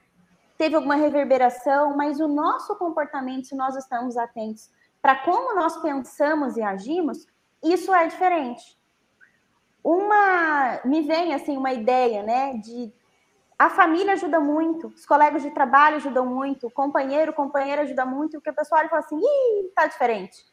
[0.57, 4.69] teve alguma reverberação, mas o nosso comportamento, se nós estamos atentos
[5.01, 7.25] para como nós pensamos e agimos,
[7.63, 8.77] isso é diferente.
[9.83, 12.93] Uma me vem assim uma ideia, né, de
[13.57, 18.37] a família ajuda muito, os colegas de trabalho ajudam muito, o companheiro, companheira ajuda muito,
[18.37, 20.45] o que o pessoal fala assim, ih, tá diferente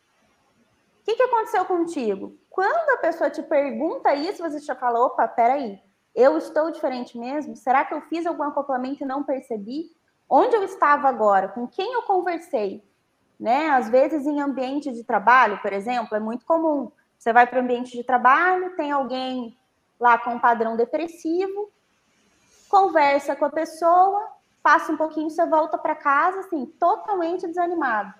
[1.06, 2.36] que, que aconteceu contigo?
[2.50, 5.78] Quando a pessoa te pergunta isso, você já fala: opa, peraí,
[6.12, 7.54] eu estou diferente mesmo?
[7.54, 9.92] Será que eu fiz algum acoplamento e não percebi?
[10.28, 11.48] Onde eu estava agora?
[11.48, 12.82] Com quem eu conversei?
[13.38, 13.68] Né?
[13.68, 16.90] Às vezes, em ambiente de trabalho, por exemplo, é muito comum.
[17.18, 19.56] Você vai para o ambiente de trabalho, tem alguém
[19.98, 21.70] lá com um padrão depressivo,
[22.68, 24.28] conversa com a pessoa,
[24.62, 28.12] passa um pouquinho, você volta para casa, assim, totalmente desanimado.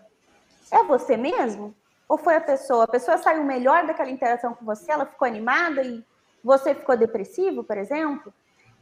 [0.71, 1.75] É você mesmo?
[2.09, 2.85] Ou foi a pessoa?
[2.85, 6.05] A pessoa saiu melhor daquela interação com você, ela ficou animada e
[6.43, 8.33] você ficou depressivo, por exemplo?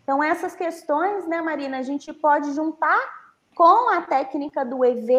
[0.03, 3.01] Então, essas questões, né, Marina, a gente pode juntar
[3.55, 5.11] com a técnica do EV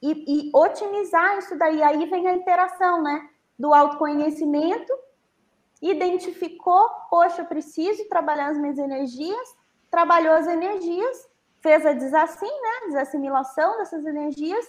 [0.00, 1.82] e, e otimizar isso daí.
[1.82, 3.28] Aí vem a interação, né?
[3.58, 4.92] Do autoconhecimento,
[5.80, 9.56] identificou, poxa, eu preciso trabalhar as minhas energias,
[9.90, 11.28] trabalhou as energias,
[11.60, 12.86] fez a desassim, né?
[12.86, 14.64] Desassimilação dessas energias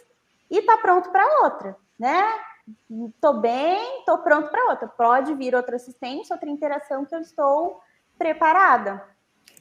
[0.50, 2.24] e tá pronto para outra, né?
[3.10, 4.88] Estou bem, estou pronto para outra.
[4.88, 7.82] Pode vir outra assistência, outra interação que eu estou
[8.17, 9.04] preparada.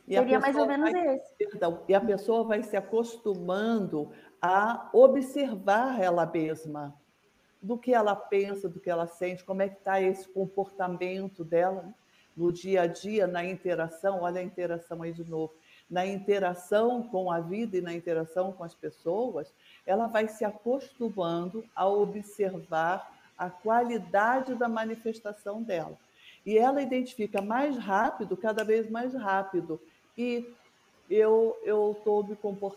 [0.06, 1.34] E Seria mais ou menos vai, esse.
[1.36, 6.94] Perdão, e a pessoa vai se acostumando a observar ela mesma,
[7.62, 11.94] do que ela pensa, do que ela sente, como é que está esse comportamento dela
[12.36, 14.22] no dia a dia, na interação.
[14.22, 15.52] Olha a interação aí de novo.
[15.88, 19.52] Na interação com a vida e na interação com as pessoas,
[19.86, 25.96] ela vai se acostumando a observar a qualidade da manifestação dela.
[26.44, 29.80] E ela identifica mais rápido, cada vez mais rápido.
[30.16, 30.50] E
[31.10, 32.24] eu eu tô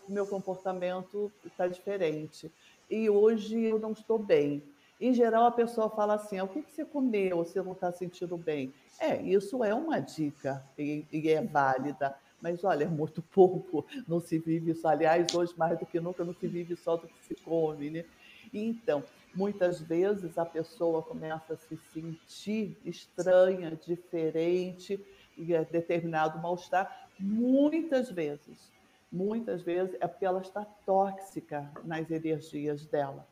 [0.08, 2.50] meu comportamento está diferente.
[2.90, 4.62] E hoje eu não estou bem.
[5.00, 7.38] Em geral, a pessoa fala assim: ah, o que, você comeu?
[7.38, 8.72] Você não está sentindo bem?
[8.98, 12.16] É, isso é uma dica e, e é válida.
[12.40, 14.88] Mas olha, é muito pouco, não se vive só.
[14.88, 18.04] Aliás, hoje mais do que nunca não se vive só do que se come, né?
[18.52, 19.02] Então,
[19.34, 24.98] muitas vezes a pessoa começa a se sentir estranha, diferente,
[25.36, 28.72] e é determinado mal-estar, muitas vezes.
[29.12, 33.26] Muitas vezes é porque ela está tóxica nas energias dela.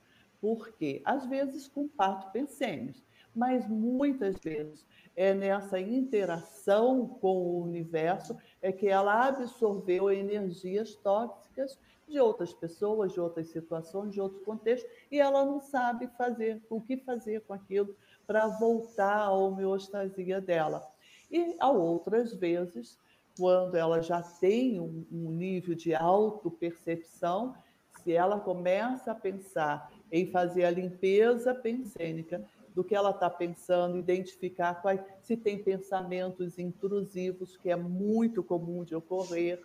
[0.44, 1.00] Por quê?
[1.06, 3.02] Às vezes com parto pensêmios,
[3.34, 4.84] mas muitas vezes
[5.16, 13.14] é nessa interação com o universo é que ela absorveu energias tóxicas de outras pessoas,
[13.14, 17.54] de outras situações, de outros contextos, e ela não sabe fazer o que fazer com
[17.54, 20.86] aquilo para voltar à homeostasia dela.
[21.30, 22.98] E há outras vezes,
[23.38, 27.54] quando ela já tem um, um nível de autopercepção,
[28.02, 32.40] se ela começa a pensar em fazer a limpeza pensênica
[32.72, 38.84] do que ela está pensando, identificar quais, se tem pensamentos intrusivos, que é muito comum
[38.84, 39.60] de ocorrer.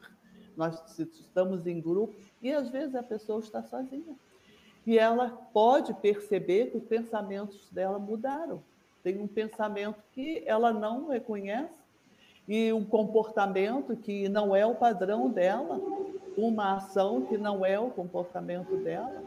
[0.58, 4.16] Nós estamos em grupo e às vezes a pessoa está sozinha.
[4.88, 8.64] E ela pode perceber que os pensamentos dela mudaram.
[9.04, 11.80] Tem um pensamento que ela não reconhece
[12.48, 15.80] e um comportamento que não é o padrão dela,
[16.36, 19.24] uma ação que não é o comportamento dela.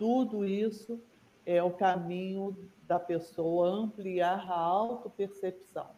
[0.00, 0.98] Tudo isso
[1.44, 2.56] é o caminho
[2.88, 5.90] da pessoa ampliar a autopercepção.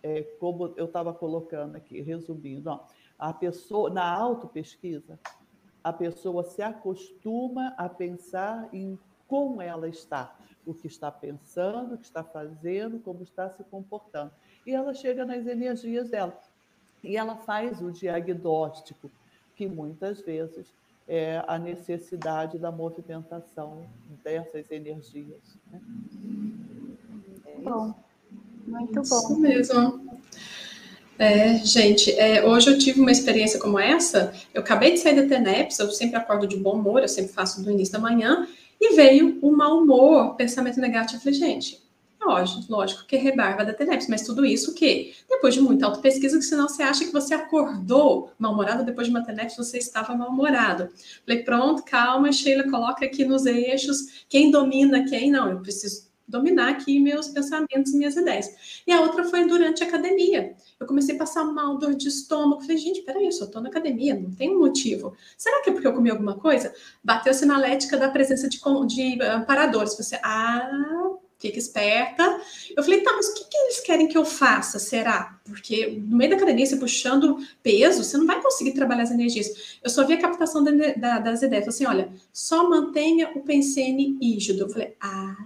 [0.00, 2.86] É, como eu estava colocando aqui, resumindo, ó,
[3.18, 5.18] a pessoa na autopesquisa,
[5.82, 8.96] a pessoa se acostuma a pensar em
[9.26, 14.30] como ela está, o que está pensando, o que está fazendo, como está se comportando.
[14.64, 16.40] E ela chega nas energias dela.
[17.02, 19.10] E ela faz o diagnóstico,
[19.56, 20.72] que muitas vezes
[21.08, 23.86] é a necessidade da movimentação
[24.24, 25.58] dessas energias.
[25.70, 25.80] Né?
[27.46, 27.94] É bom,
[28.66, 29.02] muito bom.
[29.02, 30.06] Isso mesmo.
[31.18, 34.34] É, gente, é, hoje eu tive uma experiência como essa.
[34.52, 37.62] Eu acabei de sair da TENEPS, eu sempre acordo de bom humor, eu sempre faço
[37.62, 38.46] do início da manhã,
[38.78, 41.16] e veio o um mau humor, pensamento negativo.
[41.16, 41.85] Eu falei, gente,
[42.26, 45.14] lógico, lógico que rebarba da TENEPS, mas tudo isso o quê?
[45.28, 49.24] Depois de muita autopesquisa, que senão você acha que você acordou mal-humorado, depois de uma
[49.24, 50.88] TENEPS você estava mal-humorado.
[51.24, 56.70] Falei, pronto, calma, Sheila, coloca aqui nos eixos, quem domina quem, não, eu preciso dominar
[56.70, 58.82] aqui meus pensamentos e minhas ideias.
[58.86, 60.56] E a outra foi durante a academia.
[60.78, 62.62] Eu comecei a passar mal, dor de estômago.
[62.62, 65.14] Falei, gente, peraí, eu só tô na academia, não tem um motivo.
[65.38, 66.74] Será que é porque eu comi alguma coisa?
[67.02, 68.58] Bateu a sinalética da presença de,
[68.88, 69.96] de amparadores.
[69.96, 70.68] Você, ah,
[71.38, 72.40] fica esperta.
[72.76, 74.78] Eu falei, tá, mas o que, que eles querem que eu faça?
[74.78, 75.38] Será?
[75.44, 79.78] Porque no meio da academia, você puxando peso, você não vai conseguir trabalhar as energias.
[79.82, 81.68] Eu só vi a captação da, da, das ideias.
[81.68, 84.64] Assim, olha, só mantenha o pensene rígido.
[84.64, 85.36] Eu falei, ah,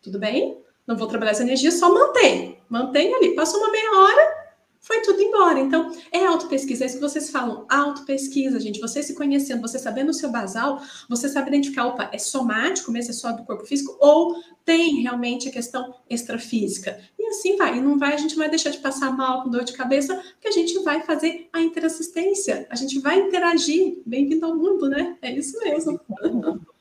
[0.00, 0.58] tudo bem?
[0.86, 2.58] Não vou trabalhar essa energia, só mantém.
[2.68, 3.34] Mantém ali.
[3.34, 4.41] Passou uma meia hora,
[4.82, 5.60] foi tudo embora.
[5.60, 8.80] Então, é autopesquisa, é isso que vocês falam, autopesquisa, gente.
[8.80, 13.12] Você se conhecendo, você sabendo o seu basal, você sabe identificar, opa, é somático mesmo,
[13.12, 17.00] é só do corpo físico, ou tem realmente a questão extrafísica.
[17.16, 17.78] E assim vai.
[17.78, 20.48] E não vai, a gente vai deixar de passar mal com dor de cabeça, porque
[20.48, 24.02] a gente vai fazer a interassistência, a gente vai interagir.
[24.04, 25.16] Bem-vindo ao mundo, né?
[25.22, 26.00] É isso mesmo.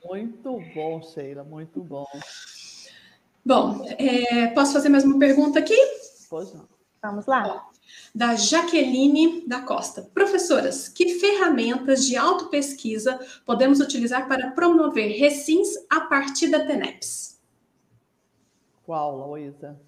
[0.03, 2.07] Muito bom, Sheila, muito bom.
[3.45, 5.77] Bom, é, posso fazer mais uma pergunta aqui?
[6.29, 6.67] Pois não.
[7.03, 7.70] Vamos lá.
[8.13, 10.09] Da Jaqueline da Costa.
[10.13, 17.39] Professoras, que ferramentas de autopesquisa podemos utilizar para promover recins a partir da TENEPS?
[18.85, 19.79] Qual, Luísa?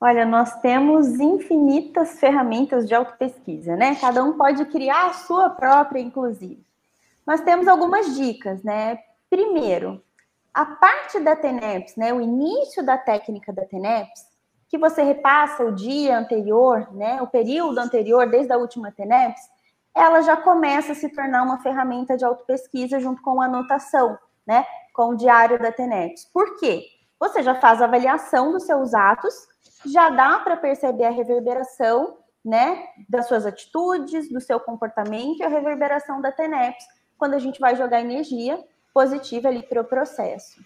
[0.00, 3.94] Olha, nós temos infinitas ferramentas de autopesquisa, né?
[3.96, 6.64] Cada um pode criar a sua própria, inclusive.
[7.26, 8.98] Nós temos algumas dicas, né?
[9.30, 10.02] Primeiro,
[10.52, 14.26] a parte da TENEPS, né, o início da técnica da TENEPS,
[14.72, 19.42] que você repassa o dia anterior, né, o período anterior, desde a última TENEPS,
[19.94, 24.64] ela já começa a se tornar uma ferramenta de autopesquisa junto com a anotação, né,
[24.94, 26.24] com o diário da TENEPS.
[26.32, 26.86] Por quê?
[27.20, 29.34] Você já faz a avaliação dos seus atos,
[29.84, 35.48] já dá para perceber a reverberação, né, das suas atitudes, do seu comportamento e a
[35.48, 36.86] reverberação da TENEPS,
[37.18, 38.58] quando a gente vai jogar energia
[38.94, 40.62] positiva ali para o processo.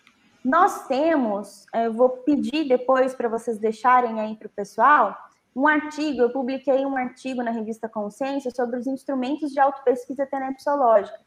[0.46, 5.18] Nós temos, eu vou pedir depois para vocês deixarem aí para o pessoal,
[5.56, 11.18] um artigo, eu publiquei um artigo na revista Consciência sobre os instrumentos de autopesquisa tenepsológica.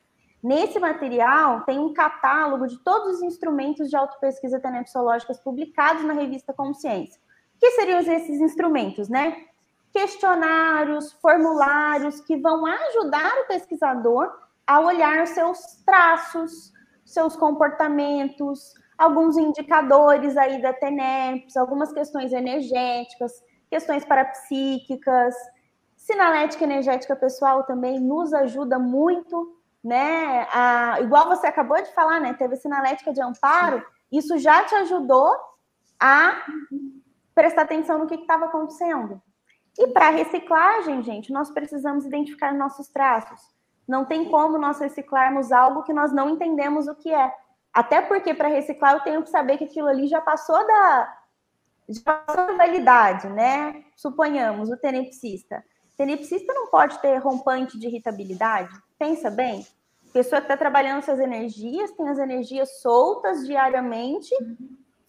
[0.41, 6.53] Nesse material tem um catálogo de todos os instrumentos de autopesquisa tenepsológicas publicados na revista
[6.53, 7.19] Consciência.
[7.59, 9.47] Que seriam esses instrumentos, né?
[9.91, 14.31] Questionários, formulários que vão ajudar o pesquisador
[14.65, 16.71] a olhar os seus traços,
[17.03, 23.31] seus comportamentos, alguns indicadores aí da TENEPS, algumas questões energéticas,
[23.69, 25.33] questões parapsíquicas,
[25.95, 30.45] sinalética energética pessoal também nos ajuda muito, né?
[30.51, 32.33] A, igual você acabou de falar, né?
[32.33, 33.81] Teve sinalética de amparo,
[34.11, 35.33] isso já te ajudou
[35.97, 36.45] a
[37.33, 39.21] prestar atenção no que estava acontecendo.
[39.77, 43.39] E para reciclagem, gente, nós precisamos identificar nossos traços.
[43.87, 47.33] Não tem como nós reciclarmos algo que nós não entendemos o que é.
[47.73, 51.15] Até porque para reciclar eu tenho que saber que aquilo ali já passou da
[51.87, 53.83] já passou da validade, né?
[53.95, 55.63] Suponhamos o tenepsista.
[55.97, 58.69] Tenepsista não pode ter rompante de irritabilidade.
[58.97, 59.65] Pensa bem.
[60.13, 64.33] Pessoa que está trabalhando suas energias, tem as energias soltas diariamente,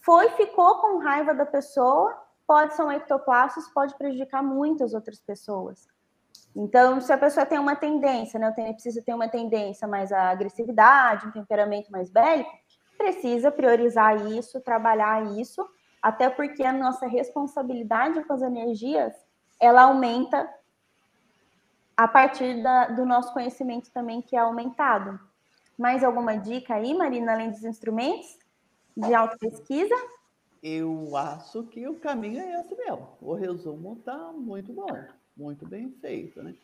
[0.00, 2.90] foi, ficou com raiva da pessoa, pode ser um
[3.74, 5.86] pode prejudicar muitas outras pessoas.
[6.54, 11.26] Então, se a pessoa tem uma tendência, né, tenepsista tem uma tendência mais à agressividade,
[11.26, 12.50] um temperamento mais bélico,
[12.98, 15.66] precisa priorizar isso, trabalhar isso,
[16.02, 19.14] até porque a nossa responsabilidade com as energias,
[19.60, 20.48] ela aumenta
[21.96, 25.20] a partir da, do nosso conhecimento também, que é aumentado.
[25.78, 28.38] Mais alguma dica aí, Marina, além dos instrumentos
[28.96, 29.94] de autopesquisa?
[30.62, 33.08] Eu acho que o caminho é esse mesmo.
[33.20, 34.86] O resumo está muito bom,
[35.40, 36.54] muito bem feito, né?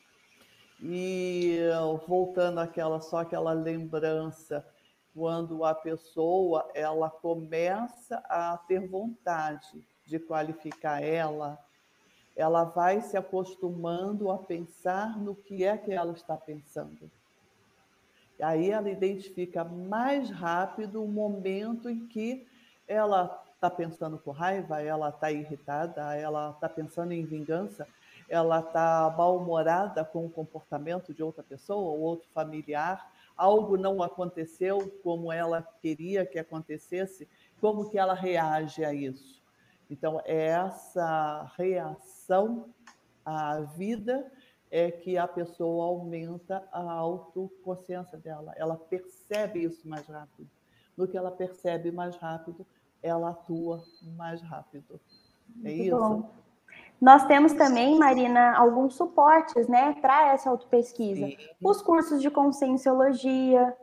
[0.83, 1.59] E
[2.07, 4.65] voltando àquela só aquela lembrança
[5.15, 11.59] quando a pessoa ela começa a ter vontade de qualificar ela,
[12.37, 17.11] ela vai se acostumando a pensar no que é que ela está pensando.
[18.39, 22.47] E aí ela identifica mais rápido o momento em que
[22.87, 27.89] ela está pensando com raiva, ela está irritada, ela está pensando em vingança,
[28.29, 34.91] ela está mal-humorada com o comportamento de outra pessoa ou outro familiar, algo não aconteceu
[35.03, 37.29] como ela queria que acontecesse,
[37.61, 39.43] como que ela reage a isso?
[39.89, 42.69] Então, essa reação
[43.25, 44.31] à vida
[44.71, 48.53] é que a pessoa aumenta a autoconsciência dela.
[48.57, 50.51] Ela percebe isso mais rápido.
[50.97, 52.67] No que ela percebe mais rápido,
[53.03, 53.83] ela atua
[54.17, 55.01] mais rápido.
[55.65, 55.99] É Muito isso?
[55.99, 56.46] Bom.
[57.01, 61.29] Nós temos também, Marina, alguns suportes né, para essa autopesquisa.
[61.63, 63.77] Os cursos de conscienciologia,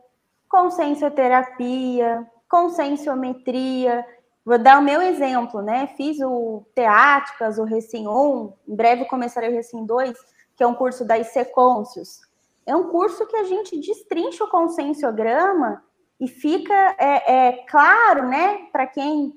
[0.49, 4.05] consciencioterapia, conscienciometria.
[4.43, 5.87] Vou dar o meu exemplo, né?
[5.95, 10.17] Fiz o Teáticas, o Recim 1, em breve começarei o Recim 2,
[10.55, 12.21] que é um curso da IC Conscius.
[12.65, 15.83] É um curso que a gente destrincha o conscienciograma
[16.19, 19.33] e fica é, é claro, né, para quem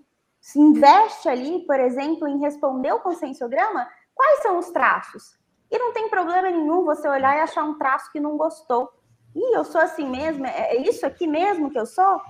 [0.46, 3.84] se investe ali, por exemplo, em responder o conscienciograma,
[4.14, 5.36] quais são os traços?
[5.68, 8.88] E não tem problema nenhum você olhar e achar um traço que não gostou.
[9.34, 10.46] Ih, eu sou assim mesmo?
[10.46, 12.20] É, é isso aqui mesmo que eu sou?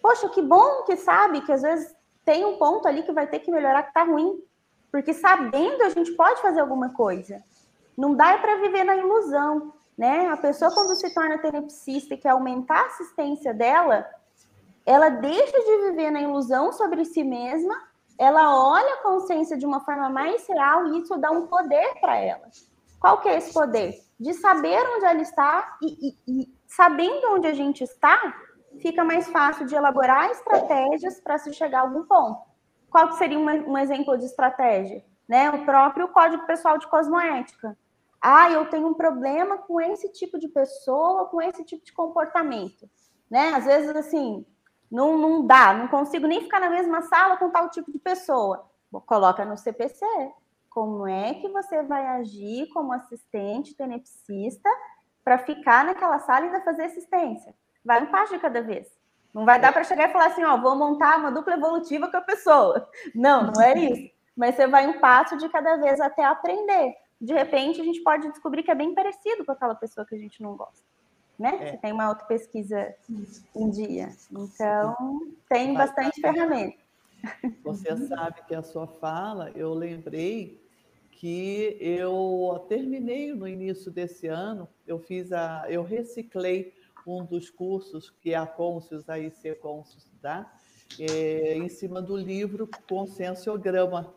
[0.00, 1.92] Poxa, que bom que sabe que às vezes
[2.24, 4.40] tem um ponto ali que vai ter que melhorar que tá ruim.
[4.92, 7.42] Porque sabendo a gente pode fazer alguma coisa.
[7.96, 10.28] Não dá para viver na ilusão, né?
[10.28, 14.06] A pessoa quando se torna tenepsista e quer aumentar a assistência dela,
[14.88, 17.78] ela deixa de viver na ilusão sobre si mesma,
[18.18, 22.16] ela olha a consciência de uma forma mais real e isso dá um poder para
[22.16, 22.48] ela.
[22.98, 23.94] Qual que é esse poder?
[24.18, 28.34] De saber onde ela está e, e, e sabendo onde a gente está,
[28.80, 32.40] fica mais fácil de elaborar estratégias para se chegar a algum ponto.
[32.88, 35.04] Qual seria uma, um exemplo de estratégia?
[35.28, 35.50] Né?
[35.50, 37.76] O próprio Código Pessoal de Cosmoética.
[38.22, 42.88] Ah, eu tenho um problema com esse tipo de pessoa, com esse tipo de comportamento.
[43.30, 43.50] Né?
[43.50, 44.46] Às vezes, assim,
[44.90, 48.68] não, não dá, não consigo nem ficar na mesma sala com tal tipo de pessoa.
[49.06, 50.04] Coloca no CPC.
[50.70, 54.68] Como é que você vai agir como assistente tenepsista
[55.22, 57.54] para ficar naquela sala e ainda fazer assistência?
[57.84, 58.88] Vai um passo de cada vez.
[59.34, 62.16] Não vai dar para chegar e falar assim, ó, vou montar uma dupla evolutiva com
[62.16, 62.88] a pessoa.
[63.14, 64.14] Não, não é isso.
[64.34, 66.94] Mas você vai um passo de cada vez até aprender.
[67.20, 70.18] De repente, a gente pode descobrir que é bem parecido com aquela pessoa que a
[70.18, 70.88] gente não gosta
[71.38, 71.56] né?
[71.60, 71.70] É.
[71.70, 72.94] Você tem uma auto-pesquisa
[73.54, 74.10] em dia.
[74.30, 74.96] Então,
[75.48, 76.76] tem bastante ferramenta.
[77.64, 80.60] Você sabe que a sua fala, eu lembrei
[81.12, 86.72] que eu terminei no início desse ano, eu fiz a, eu reciclei
[87.06, 90.52] um dos cursos que a Conscius, a IC Conscius dá,
[90.98, 94.14] é, em cima do livro Conscienciograma.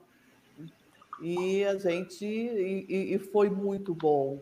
[1.22, 4.41] E a gente, e, e foi muito bom,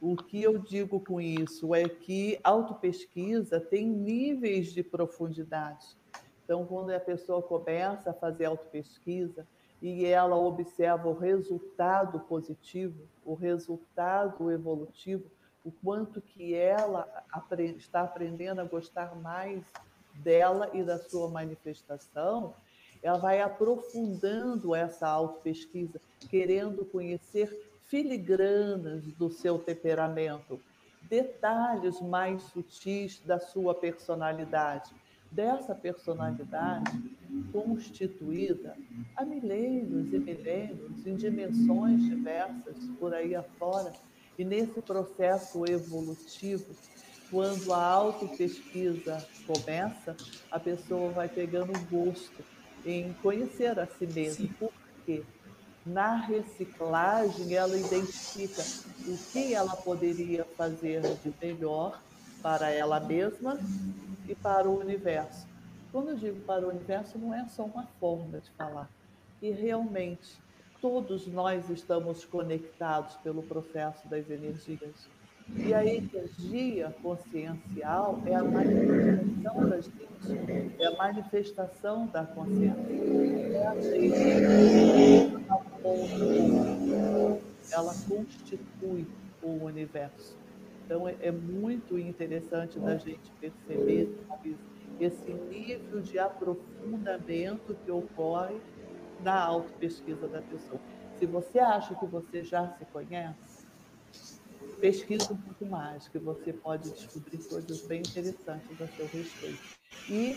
[0.00, 5.86] o que eu digo com isso é que autopesquisa tem níveis de profundidade.
[6.44, 9.46] Então, quando a pessoa começa a fazer autopesquisa
[9.82, 15.24] e ela observa o resultado positivo, o resultado evolutivo,
[15.64, 17.06] o quanto que ela
[17.76, 19.62] está aprendendo a gostar mais
[20.14, 22.54] dela e da sua manifestação,
[23.02, 30.60] ela vai aprofundando essa autopesquisa, querendo conhecer filigranas do seu temperamento,
[31.02, 34.94] detalhes mais sutis da sua personalidade,
[35.30, 36.92] dessa personalidade
[37.50, 38.76] constituída
[39.16, 43.92] há milênios e milênios, em dimensões diversas por aí afora,
[44.38, 46.76] e nesse processo evolutivo,
[47.30, 50.16] quando a autopesquisa começa,
[50.50, 52.44] a pessoa vai pegando gosto
[52.84, 54.48] em conhecer a si mesma.
[54.58, 54.72] Por
[55.04, 55.24] quê?
[55.88, 58.62] Na reciclagem, ela identifica
[59.06, 62.00] o que ela poderia fazer de melhor
[62.42, 63.58] para ela mesma
[64.28, 65.46] e para o universo.
[65.90, 68.88] Quando eu digo para o universo, não é só uma forma de falar.
[69.40, 70.38] E realmente,
[70.80, 75.08] todos nós estamos conectados pelo processo das energias.
[75.56, 80.08] E a energia consciencial é a manifestação da gente,
[80.78, 82.76] é a manifestação da consciência.
[83.54, 85.38] É a gente
[87.72, 89.06] ela constitui
[89.42, 90.36] o universo.
[90.84, 94.08] Então, é, é muito interessante da gente perceber
[94.98, 98.56] esse nível de aprofundamento que ocorre
[99.22, 100.80] na autopesquisa da pessoa.
[101.18, 103.47] Se você acha que você já se conhece,
[104.80, 109.78] pesquisa um pouco mais, que você pode descobrir coisas bem interessantes a seu respeito.
[110.08, 110.36] E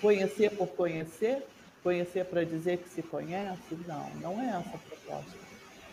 [0.00, 1.46] conhecer por conhecer,
[1.82, 5.38] conhecer para dizer que se conhece, não, não é essa a proposta.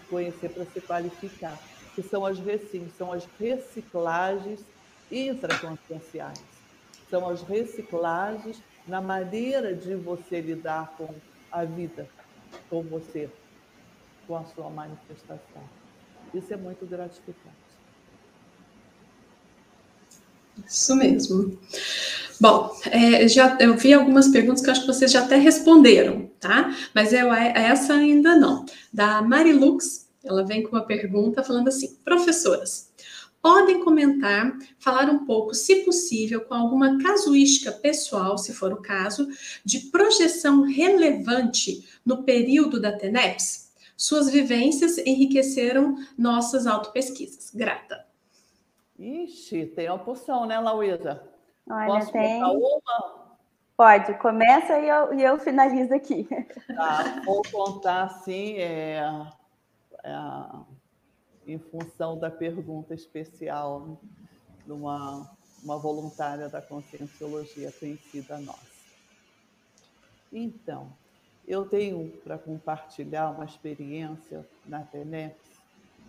[0.10, 1.60] Conhecer para se qualificar,
[1.94, 4.62] que são as recim, são as reciclagens
[5.12, 6.42] intraconscienciais.
[7.10, 11.14] São as reciclagens na maneira de você lidar com
[11.52, 12.08] a vida,
[12.70, 13.30] com você,
[14.28, 15.64] com a sua manifestação.
[16.36, 17.56] Isso é muito gratificante.
[20.68, 21.58] Isso mesmo.
[22.40, 26.76] Bom, é, já, eu vi algumas perguntas que acho que vocês já até responderam, tá?
[26.94, 28.66] Mas eu, essa ainda não.
[28.92, 32.92] Da Marilux, ela vem com uma pergunta falando assim: professoras,
[33.42, 39.28] podem comentar, falar um pouco, se possível, com alguma casuística pessoal, se for o caso,
[39.64, 43.65] de projeção relevante no período da TENEPS?
[43.98, 47.52] Suas vivências enriqueceram nossas autopesquisas.
[47.54, 48.06] Grata.
[48.98, 51.24] Ixi, tem uma porção, né, Lauísa?
[51.70, 52.44] Olha, Posso tem.
[52.44, 53.26] uma?
[53.78, 56.28] Pode, começa e eu, e eu finalizo aqui.
[56.76, 59.02] Tá, vou contar assim, é,
[60.04, 60.12] é
[61.46, 64.00] em função da pergunta especial
[64.66, 65.30] de uma,
[65.64, 68.76] uma voluntária da conscienciologia conhecida nossa.
[70.32, 70.92] Então,
[71.48, 75.62] eu tenho para compartilhar uma experiência na TENEPS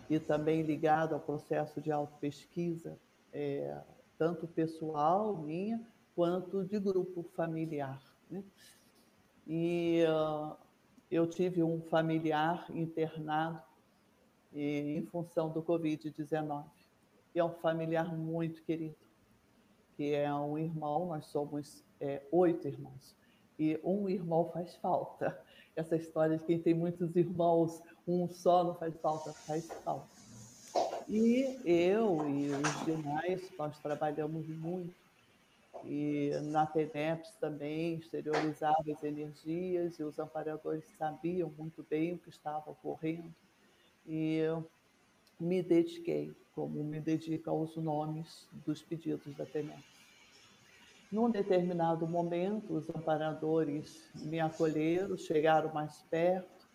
[0.09, 2.97] e também ligado ao processo de autopesquisa,
[3.33, 3.79] é,
[4.17, 5.81] tanto pessoal, minha,
[6.15, 8.01] quanto de grupo familiar.
[8.29, 8.43] Né?
[9.45, 10.55] E uh,
[11.11, 13.61] eu tive um familiar internado
[14.53, 16.65] e, em função do Covid-19.
[17.35, 18.95] E é um familiar muito querido,
[19.95, 23.15] que é um irmão, nós somos é, oito irmãos,
[23.57, 25.39] e um irmão faz falta.
[25.75, 30.07] Essa história de quem tem muitos irmãos, um só não faz falta, faz falta.
[31.07, 34.93] E eu e os demais, nós trabalhamos muito.
[35.85, 42.29] E na TENEPS também exteriorizava as energias e os amparadores sabiam muito bem o que
[42.29, 43.31] estava ocorrendo
[44.05, 44.41] e
[45.39, 49.96] me dediquei, como me dedico aos nomes dos pedidos da TENET.
[51.09, 56.67] Num determinado momento, os amparadores me acolheram, chegaram mais perto,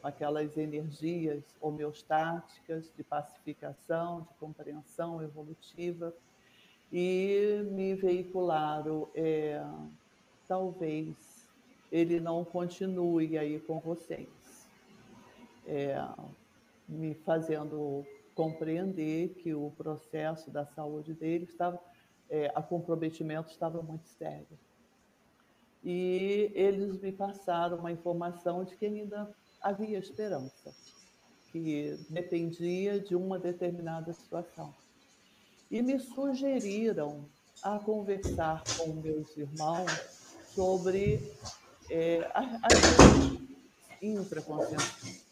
[0.00, 6.14] aquelas energias homeostáticas de pacificação, de compreensão evolutiva,
[6.92, 9.60] e me veicularam, é,
[10.46, 11.48] talvez
[11.90, 14.68] ele não continue aí com vocês.
[15.66, 16.00] É,
[16.88, 21.78] me fazendo compreender que o processo da saúde dele estava,
[22.30, 24.58] é, a comprometimento estava muito sério.
[25.82, 30.74] E eles me passaram uma informação de que ainda havia esperança,
[31.50, 34.74] que dependia de uma determinada situação.
[35.70, 37.24] E me sugeriram
[37.62, 39.90] a conversar com meus irmãos
[40.54, 41.34] sobre
[41.90, 42.68] é, a, a
[44.02, 45.29] intraconsciência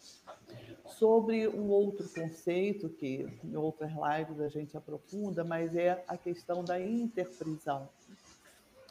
[0.98, 6.64] sobre um outro conceito que em outras lives a gente aprofunda, mas é a questão
[6.64, 7.88] da interprisão.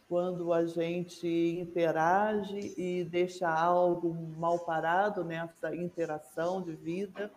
[0.08, 7.30] Quando a gente interage e deixa algo mal parado nessa interação de vida,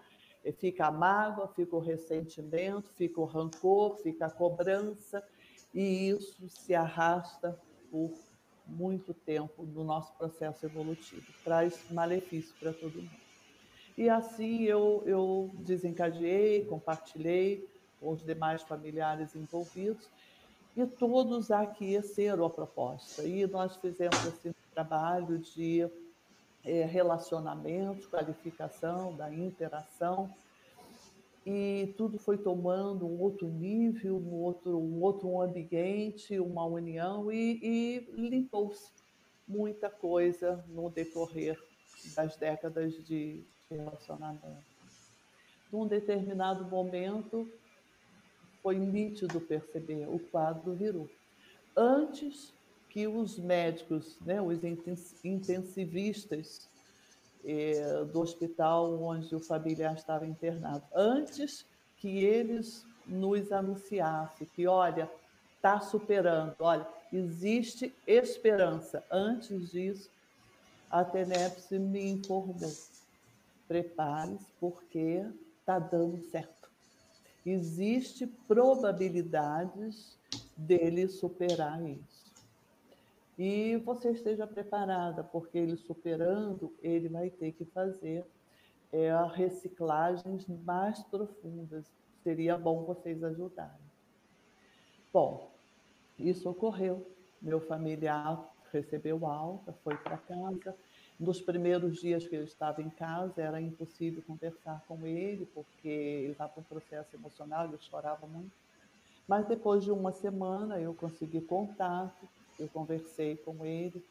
[0.59, 5.23] fica a mágoa, fica o ressentimento, fica o rancor, fica a cobrança,
[5.75, 7.59] e isso se arrasta
[7.91, 8.13] por
[8.65, 13.30] muito tempo no nosso processo evolutivo, traz malefício para todo mundo.
[14.01, 17.69] E assim eu, eu desencadeei, compartilhei
[18.01, 20.09] com os demais familiares envolvidos
[20.75, 23.25] e todos aqueceram a proposta.
[23.25, 25.87] E nós fizemos esse trabalho de
[26.65, 30.31] é, relacionamento, qualificação da interação,
[31.45, 37.61] e tudo foi tomando um outro nível, um outro, um outro ambiente, uma união, e,
[37.63, 38.91] e limpou-se
[39.47, 41.63] muita coisa no decorrer
[42.17, 44.65] das décadas de, relacionamento.
[45.73, 47.49] Num determinado momento,
[48.63, 51.09] foi nítido perceber, o quadro virou.
[51.77, 52.53] Antes
[52.89, 54.59] que os médicos, né, os
[55.25, 56.69] intensivistas
[57.45, 61.65] eh, do hospital onde o familiar estava internado, antes
[61.99, 65.09] que eles nos anunciassem que, olha,
[65.57, 69.05] está superando, olha, existe esperança.
[69.11, 70.11] Antes disso,
[70.91, 72.73] a TENEPS me informou
[73.71, 75.25] prepare-se porque
[75.61, 76.69] está dando certo.
[77.47, 80.19] Existe probabilidades
[80.57, 82.35] dele superar isso.
[83.39, 88.27] e você esteja preparada, porque ele superando, ele vai ter que fazer
[88.93, 91.87] é, reciclagens mais profundas.
[92.25, 93.87] Seria bom vocês ajudarem.
[95.13, 95.49] Bom,
[96.19, 97.07] isso ocorreu.
[97.41, 100.77] Meu familiar recebeu alta, foi para casa.
[101.21, 106.33] Nos primeiros dias que ele estava em casa, era impossível conversar com ele, porque ele
[106.33, 108.51] estava com um processo emocional, ele chorava muito.
[109.29, 112.27] Mas depois de uma semana, eu consegui contato,
[112.59, 114.03] eu conversei com ele,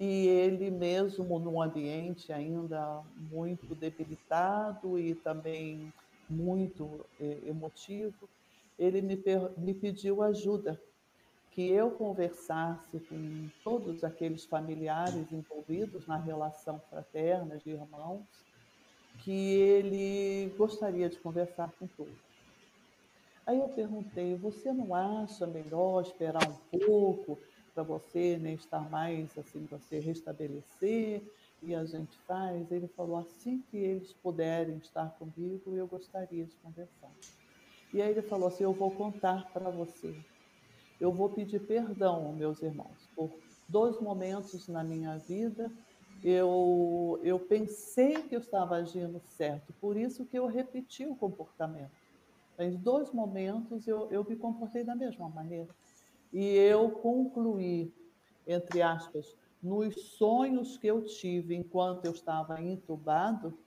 [0.00, 5.92] e ele mesmo num ambiente ainda muito debilitado e também
[6.30, 8.26] muito eh, emotivo,
[8.78, 9.22] ele me,
[9.58, 10.80] me pediu ajuda,
[11.54, 18.26] que eu conversasse com todos aqueles familiares envolvidos na relação fraterna de irmãos,
[19.24, 22.18] que ele gostaria de conversar com todos.
[23.46, 27.38] Aí eu perguntei: você não acha melhor esperar um pouco
[27.72, 31.22] para você né, estar mais assim, se restabelecer,
[31.62, 32.70] e a gente faz.
[32.72, 37.12] Ele falou: assim que eles puderem estar comigo, eu gostaria de conversar.
[37.92, 40.33] E aí ele falou assim: eu vou contar para você.
[41.00, 43.30] Eu vou pedir perdão, meus irmãos, por
[43.68, 45.70] dois momentos na minha vida.
[46.22, 51.92] Eu, eu pensei que eu estava agindo certo, por isso que eu repeti o comportamento.
[52.58, 55.74] Em dois momentos eu, eu me comportei da mesma maneira
[56.32, 57.92] e eu concluí,
[58.46, 63.58] entre aspas, nos sonhos que eu tive enquanto eu estava entubado,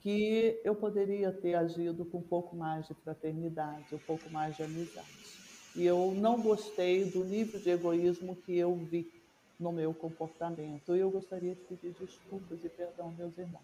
[0.00, 4.62] que eu poderia ter agido com um pouco mais de fraternidade, um pouco mais de
[4.62, 5.49] amizade.
[5.76, 9.10] E eu não gostei do nível de egoísmo que eu vi
[9.58, 10.96] no meu comportamento.
[10.96, 13.62] E eu gostaria de pedir desculpas e perdão meus irmãos.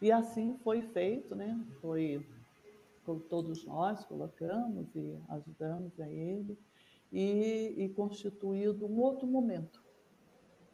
[0.00, 1.58] E assim foi feito, né?
[1.80, 2.24] Foi
[3.30, 6.58] todos nós colocamos e ajudamos a ele
[7.10, 9.82] e, e constituído um outro momento.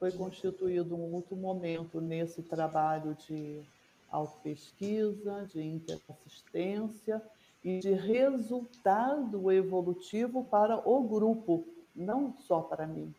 [0.00, 3.62] Foi constituído um outro momento nesse trabalho de
[4.10, 7.22] autopesquisa, de interassistência
[7.64, 11.64] e de resultado evolutivo para o grupo,
[11.96, 13.12] não só para mim,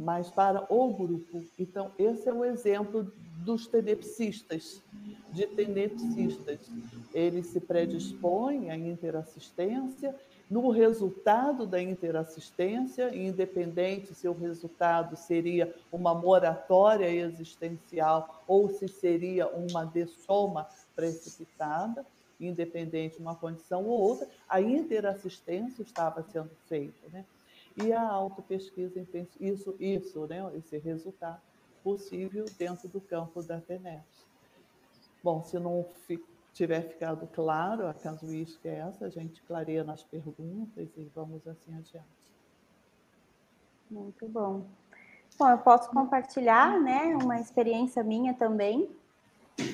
[0.00, 1.44] mas para o grupo.
[1.58, 3.12] Então, esse é o exemplo
[3.44, 4.82] dos tenepsistas,
[5.30, 6.70] de tenepsistas.
[7.12, 10.14] Eles se predispõem à interassistência
[10.50, 19.48] no resultado da interassistência, independente se o resultado seria uma moratória existencial ou se seria
[19.48, 22.04] uma dessoma precipitada,
[22.40, 27.08] independente de uma condição ou outra, a interassistência estava sendo feita.
[27.12, 27.24] Né?
[27.76, 29.06] E a autopesquisa,
[29.40, 30.50] isso, isso né?
[30.56, 31.40] esse resultado
[31.82, 34.24] possível dentro do campo da TENEPS.
[35.22, 35.86] Bom, se não
[36.52, 41.76] tiver ficado claro, a casuística é essa, a gente clareia nas perguntas e vamos assim
[41.76, 42.24] adiante.
[43.90, 44.66] Muito bom.
[45.36, 48.88] Bom, eu posso compartilhar, né, uma experiência minha também.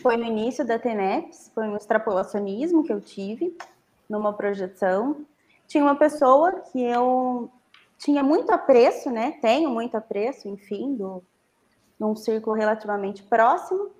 [0.03, 3.57] Foi no início da TENEPS, foi um extrapolacionismo que eu tive
[4.09, 5.25] numa projeção.
[5.67, 7.51] Tinha uma pessoa que eu
[7.99, 11.23] tinha muito apreço, né, tenho muito apreço, enfim, do,
[11.99, 13.91] num círculo relativamente próximo,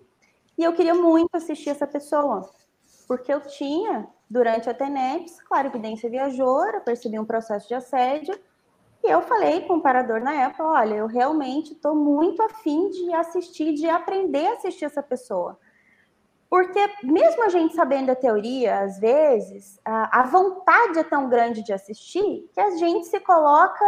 [0.57, 2.49] e eu queria muito assistir essa pessoa
[3.11, 8.39] porque eu tinha, durante a TENEPS, claro, evidência viajoura, percebi um processo de assédio,
[9.03, 13.13] e eu falei com o parador na época, olha, eu realmente estou muito afim de
[13.13, 15.59] assistir, de aprender a assistir essa pessoa.
[16.51, 21.73] Porque mesmo a gente sabendo a teoria, às vezes, a, vontade é tão grande de
[21.73, 23.85] assistir que a gente se coloca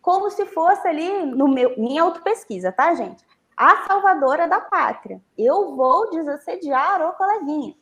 [0.00, 3.22] como se fosse ali no meu, minha autopesquisa, tá, gente?
[3.54, 5.20] A salvadora da pátria.
[5.36, 7.74] Eu vou desassediar o coleguinha.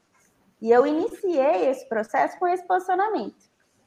[0.61, 3.37] E eu iniciei esse processo com esse posicionamento.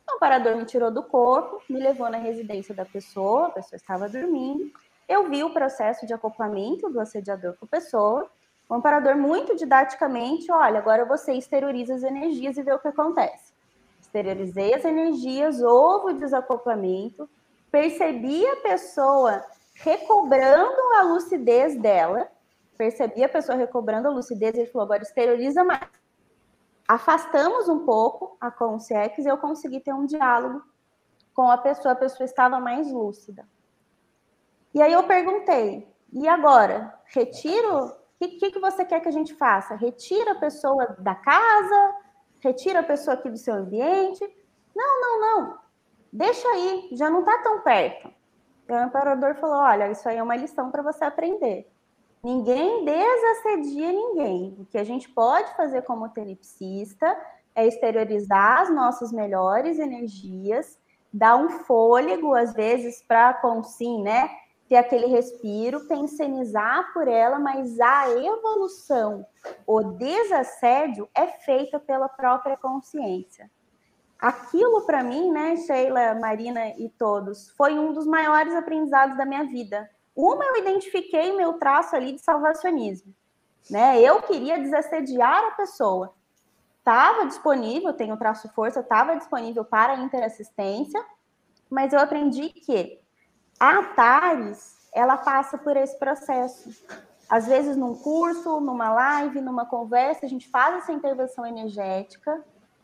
[0.09, 4.07] O amparador me tirou do corpo, me levou na residência da pessoa, a pessoa estava
[4.07, 4.71] dormindo.
[5.09, 8.31] Eu vi o processo de acoplamento do assediador com a pessoa.
[8.69, 13.53] O amparador, muito didaticamente, olha, agora você exterioriza as energias e vê o que acontece.
[14.01, 17.29] Exteriorizei as energias, houve o desacoplamento,
[17.71, 19.43] percebi a pessoa
[19.75, 22.27] recobrando a lucidez dela,
[22.77, 25.87] percebi a pessoa recobrando a lucidez e falou: agora exterioriza mais
[26.87, 30.63] afastamos um pouco a consciência e eu consegui ter um diálogo
[31.33, 33.45] com a pessoa, a pessoa estava mais lúcida.
[34.73, 36.97] E aí eu perguntei, e agora?
[37.05, 37.93] Retiro?
[38.19, 39.75] O que, que, você quer que a gente faça?
[39.75, 41.95] Retira a pessoa da casa?
[42.39, 44.23] Retira a pessoa aqui do seu ambiente?
[44.75, 45.59] Não, não, não.
[46.11, 48.11] Deixa aí, já não está tão perto.
[48.67, 51.69] E o imperador falou: olha, isso aí é uma lição para você aprender.
[52.23, 54.57] Ninguém desassedia ninguém.
[54.59, 57.15] O que a gente pode fazer como tenepsista
[57.55, 60.77] é exteriorizar as nossas melhores energias,
[61.13, 64.29] dar um fôlego, às vezes, para com sim, né?
[64.67, 69.25] Ter aquele respiro, pensionizar por ela, mas a evolução,
[69.65, 73.49] o desassédio é feita pela própria consciência.
[74.19, 79.43] Aquilo para mim, né, Sheila, Marina e todos, foi um dos maiores aprendizados da minha
[79.45, 79.89] vida.
[80.15, 83.13] Uma, eu identifiquei meu traço ali de salvacionismo.
[83.69, 84.01] Né?
[84.01, 86.13] Eu queria desassediar a pessoa.
[86.79, 91.03] Estava disponível, tenho traço força, estava disponível para interassistência,
[91.69, 92.99] mas eu aprendi que
[93.59, 96.69] a Tares, ela passa por esse processo.
[97.29, 102.43] Às vezes, num curso, numa live, numa conversa, a gente faz essa intervenção energética,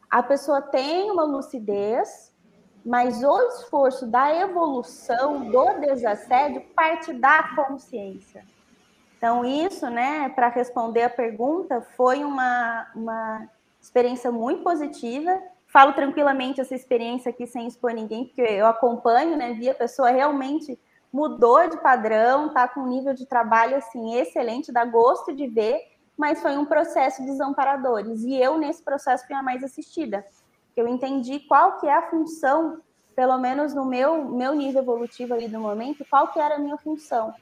[0.09, 2.31] a pessoa tem uma lucidez,
[2.85, 8.45] mas o esforço da evolução do desassédio parte da consciência.
[9.17, 13.49] Então, isso, né, para responder a pergunta, foi uma, uma
[13.81, 15.41] experiência muito positiva
[15.73, 19.53] falo tranquilamente essa experiência aqui sem expor ninguém, porque eu acompanho, né?
[19.53, 20.79] Vi a pessoa realmente
[21.11, 25.81] mudou de padrão, tá com um nível de trabalho assim excelente, dá gosto de ver,
[26.15, 28.21] mas foi um processo desamparadores.
[28.21, 30.23] E eu nesse processo fui a mais assistida.
[30.77, 32.79] Eu entendi qual que é a função,
[33.15, 36.77] pelo menos no meu meu nível evolutivo ali no momento, qual que era a minha
[36.77, 37.33] função.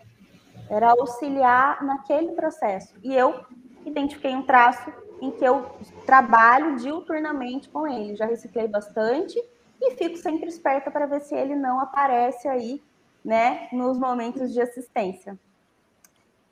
[0.70, 2.96] Era auxiliar naquele processo.
[3.04, 3.44] E eu
[3.86, 4.90] identifiquei um traço
[5.22, 5.66] em que eu
[6.06, 8.16] trabalho diuturnamente com ele.
[8.16, 9.42] Já reciclei bastante
[9.80, 12.82] e fico sempre esperta para ver se ele não aparece aí,
[13.24, 15.38] né, nos momentos de assistência.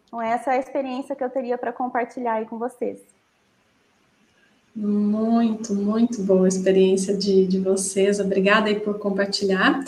[0.05, 2.99] Então, essa é a experiência que eu teria para compartilhar aí com vocês.
[4.75, 8.19] Muito, muito boa a experiência de, de vocês.
[8.19, 9.83] Obrigada aí por compartilhar.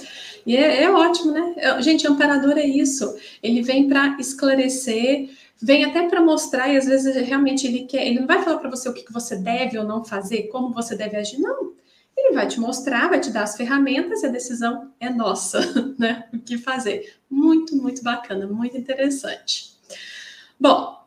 [0.46, 1.82] E é, é ótimo, né?
[1.82, 3.16] Gente, amparador é isso.
[3.42, 5.30] Ele vem para esclarecer
[5.62, 8.70] vem até para mostrar, e às vezes realmente ele quer, ele não vai falar para
[8.70, 11.74] você o que, que você deve ou não fazer, como você deve agir, não.
[12.18, 15.62] Ele vai te mostrar, vai te dar as ferramentas e a decisão é nossa,
[15.98, 16.28] né?
[16.34, 17.16] O que fazer.
[17.30, 19.72] Muito, muito bacana, muito interessante.
[20.60, 21.06] Bom,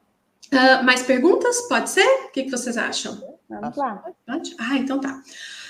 [0.52, 1.62] uh, mais perguntas?
[1.68, 2.06] Pode ser?
[2.26, 3.22] O que, que vocês acham?
[3.48, 4.02] Vamos lá.
[4.58, 5.22] Ah, então tá.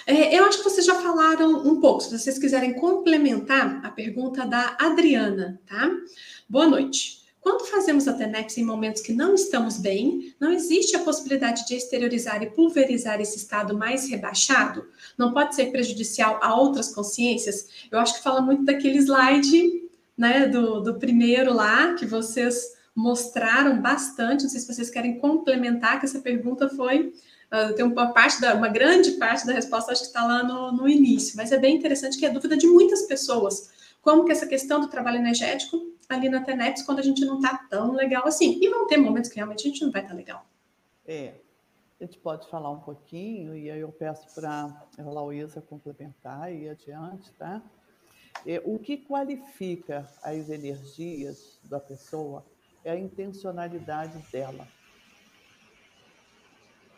[0.06, 2.02] É, eu acho que vocês já falaram um pouco.
[2.02, 5.90] Se vocês quiserem complementar a pergunta da Adriana, tá?
[6.48, 7.23] Boa noite.
[7.44, 11.74] Quando fazemos a TENEPS em momentos que não estamos bem, não existe a possibilidade de
[11.74, 14.86] exteriorizar e pulverizar esse estado mais rebaixado?
[15.18, 17.68] Não pode ser prejudicial a outras consciências?
[17.92, 19.82] Eu acho que fala muito daquele slide,
[20.16, 24.44] né, do, do primeiro lá, que vocês mostraram bastante.
[24.44, 27.12] Não sei se vocês querem complementar, que essa pergunta foi.
[27.52, 30.72] Uh, tem uma parte da, uma grande parte da resposta, acho que está lá no,
[30.72, 33.68] no início, mas é bem interessante que é dúvida de muitas pessoas.
[34.04, 37.56] Como que essa questão do trabalho energético ali na TENEPS quando a gente não está
[37.70, 38.58] tão legal assim.
[38.62, 40.46] E vão ter momentos que realmente a gente não vai estar tá legal.
[41.06, 41.32] É,
[41.98, 46.68] a gente pode falar um pouquinho, e aí eu peço para a Lauísa complementar e
[46.68, 47.62] adiante, tá?
[48.46, 52.44] É, o que qualifica as energias da pessoa
[52.84, 54.68] é a intencionalidade dela.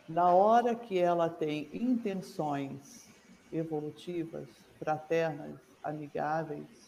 [0.09, 3.09] Na hora que ela tem intenções
[3.52, 4.48] evolutivas,
[4.78, 6.86] fraternas, amigáveis,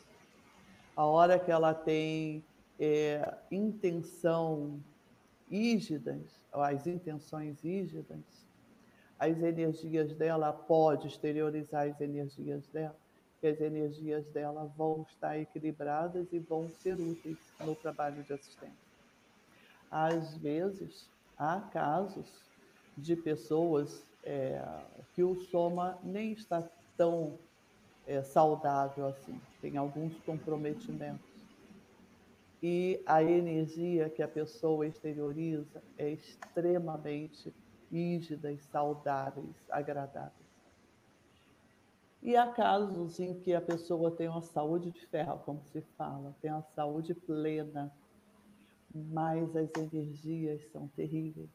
[0.99, 2.44] a hora que ela tem
[2.76, 4.80] é, intenção
[5.49, 8.18] ígidas, as intenções ígidas,
[9.16, 12.96] as energias dela pode exteriorizar as energias dela,
[13.40, 18.74] que as energias dela vão estar equilibradas e vão ser úteis no trabalho de assistência.
[19.88, 22.26] Às vezes, há casos
[22.96, 24.61] de pessoas é,
[25.14, 27.38] que o soma nem está tão
[28.05, 31.26] é, saudável assim, tem alguns comprometimentos.
[32.62, 37.54] E a energia que a pessoa exterioriza é extremamente
[37.90, 40.48] rígida e saudáveis, agradáveis.
[42.20, 46.34] E há casos em que a pessoa tem uma saúde de ferro, como se fala,
[46.42, 47.92] tem uma saúde plena,
[48.92, 51.48] mas as energias são terríveis.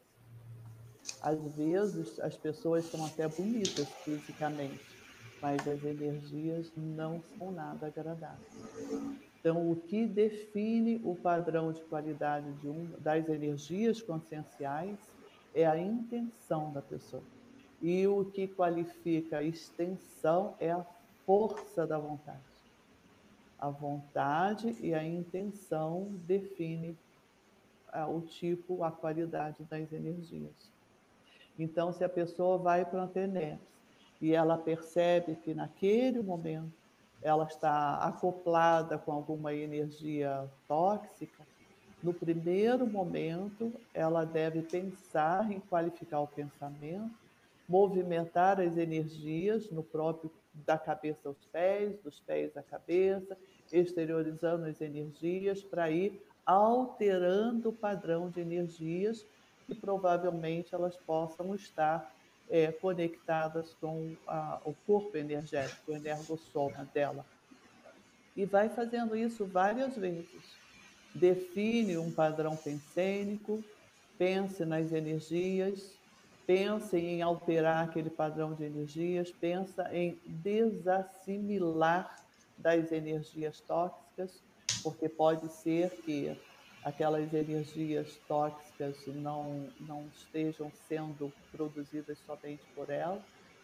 [1.22, 4.93] Às vezes, as pessoas são até bonitas fisicamente,
[5.44, 8.48] mas as energias não são nada agradáveis.
[9.38, 14.98] Então, o que define o padrão de qualidade de um, das energias conscienciais
[15.54, 17.22] é a intenção da pessoa.
[17.82, 20.86] E o que qualifica a extensão é a
[21.26, 22.40] força da vontade.
[23.60, 26.98] A vontade e a intenção definem
[27.92, 30.72] ah, o tipo, a qualidade das energias.
[31.60, 33.73] Então, se a pessoa vai para o anteneps
[34.24, 36.72] e ela percebe que naquele momento
[37.22, 41.46] ela está acoplada com alguma energia tóxica,
[42.02, 47.14] no primeiro momento ela deve pensar em qualificar o pensamento,
[47.68, 53.38] movimentar as energias no próprio da cabeça aos pés, dos pés à cabeça,
[53.74, 59.26] exteriorizando as energias para ir alterando o padrão de energias
[59.68, 62.10] e provavelmente elas possam estar
[62.54, 67.26] é, conectadas com a, o corpo energético, o energossoma dela.
[68.38, 70.44] E vai fazendo isso várias vezes.
[71.16, 73.64] Define um padrão pensênico,
[74.20, 75.98] pense nas energias,
[76.46, 82.24] pense em alterar aquele padrão de energias, pensa em desassimilar
[82.56, 84.44] das energias tóxicas,
[84.84, 86.38] porque pode ser que
[86.84, 93.22] aquelas energias tóxicas não, não estejam sendo produzidas somente por ela,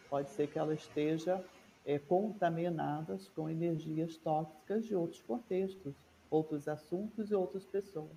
[0.08, 1.42] pode ser que ela esteja
[1.84, 5.94] é, contaminadas com energias tóxicas de outros contextos,
[6.30, 8.10] outros assuntos e outras pessoas.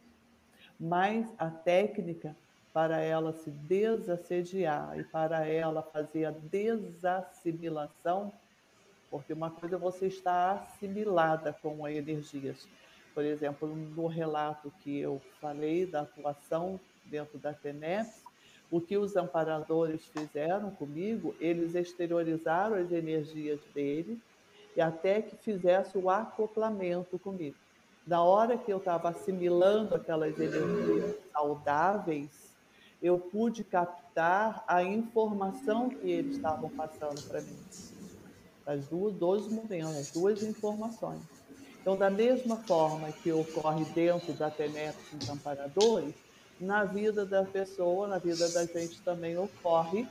[0.79, 2.35] Mas a técnica
[2.73, 8.33] para ela se desassediar e para ela fazer a desassimilação,
[9.11, 12.67] porque uma coisa é você está assimilada com energias,
[13.13, 18.23] por exemplo, no relato que eu falei da atuação dentro da TENEPS,
[18.71, 24.19] o que os amparadores fizeram comigo, eles exteriorizaram as energias dele
[24.75, 27.55] e até que fizesse o acoplamento comigo.
[28.05, 32.53] Na hora que eu estava assimilando aquelas energias saudáveis,
[33.01, 37.59] eu pude captar a informação que eles estavam passando para mim.
[38.65, 41.21] As duas, dois momentos, as duas informações.
[41.83, 46.13] Então, da mesma forma que ocorre dentro da TENEP dos amparadores,
[46.57, 50.07] na vida da pessoa, na vida da gente também ocorre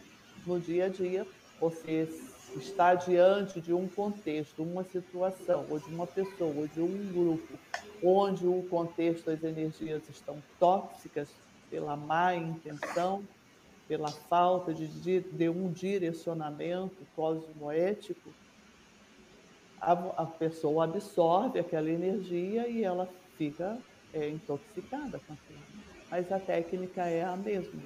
[0.46, 1.26] no dia a dia.
[1.58, 2.06] Você
[2.54, 7.58] está diante de um contexto, uma situação, ou de uma pessoa, ou de um grupo,
[8.04, 11.30] onde o contexto, as energias estão tóxicas
[11.70, 13.26] pela má intenção,
[13.88, 18.28] pela falta de, de um direcionamento cosmoético,
[19.82, 23.76] a, a pessoa absorve aquela energia e ela fica
[24.14, 25.58] é, intoxicada com aquilo.
[26.08, 27.82] Mas a técnica é a mesma.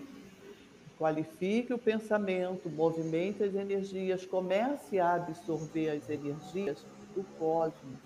[0.99, 6.85] Qualifique o pensamento, movimente as energias, comece a absorver as energias
[7.15, 7.99] do cosmos.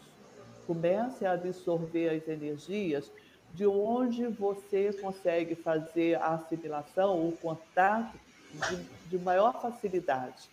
[0.67, 3.11] Comece a absorver as energias
[3.53, 8.17] de onde você consegue fazer a assimilação, o contato
[8.53, 10.49] de, de maior facilidade.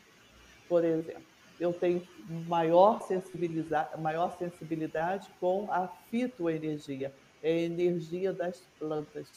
[0.68, 2.06] Por exemplo, eu tenho
[2.48, 9.28] maior sensibilidade, maior sensibilidade com a fitoenergia, é a energia das plantas.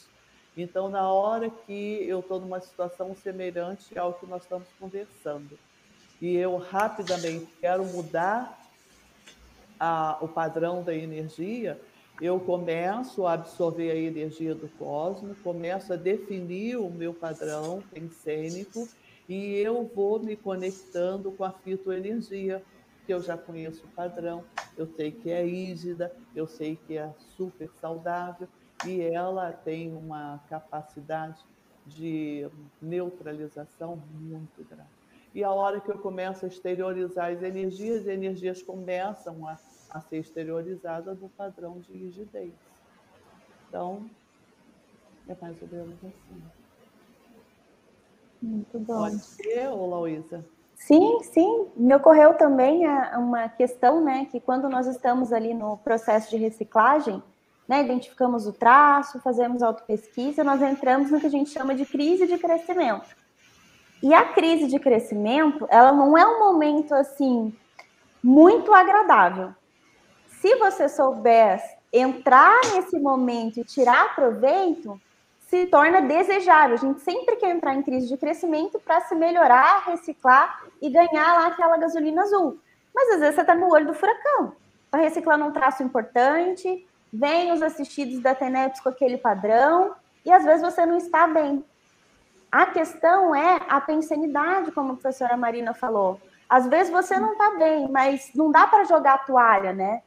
[0.55, 5.57] Então, na hora que eu estou numa situação semelhante ao que nós estamos conversando,
[6.21, 8.59] e eu rapidamente quero mudar
[9.79, 11.79] a, o padrão da energia,
[12.21, 18.87] eu começo a absorver a energia do cosmos, começo a definir o meu padrão pensênico
[19.31, 22.65] e eu vou me conectando com a fitoenergia,
[23.05, 27.13] que eu já conheço o padrão, eu sei que é ígida, eu sei que é
[27.17, 28.49] super saudável
[28.83, 31.39] e ela tem uma capacidade
[31.85, 32.41] de
[32.81, 34.91] neutralização muito grande.
[35.33, 39.57] E a hora que eu começo a exteriorizar as energias, as energias começam a,
[39.91, 42.53] a ser exteriorizadas no padrão de rigidez.
[43.69, 44.11] Então,
[45.25, 46.60] é mais ou menos assim.
[48.41, 48.99] Muito bom.
[48.99, 50.43] Pode ser, ou Lauísa?
[50.75, 51.67] Sim, sim.
[51.75, 57.21] Me ocorreu também uma questão, né, que quando nós estamos ali no processo de reciclagem,
[57.67, 62.25] né, identificamos o traço, fazemos autopesquisa, nós entramos no que a gente chama de crise
[62.25, 63.15] de crescimento.
[64.01, 67.55] E a crise de crescimento, ela não é um momento assim
[68.23, 69.53] muito agradável.
[70.41, 71.61] Se você souber
[71.93, 74.99] entrar nesse momento e tirar proveito,
[75.51, 76.75] se torna desejável.
[76.75, 81.33] A gente sempre quer entrar em crise de crescimento para se melhorar, reciclar e ganhar
[81.33, 82.57] lá aquela gasolina azul.
[82.95, 84.53] Mas às vezes você está no olho do furacão.
[84.85, 89.93] Está reciclando um traço importante, vem os assistidos da TENEPS com aquele padrão,
[90.23, 91.65] e às vezes você não está bem.
[92.49, 96.17] A questão é a pensanidade, como a professora Marina falou.
[96.47, 100.01] Às vezes você não está bem, mas não dá para jogar a toalha, né?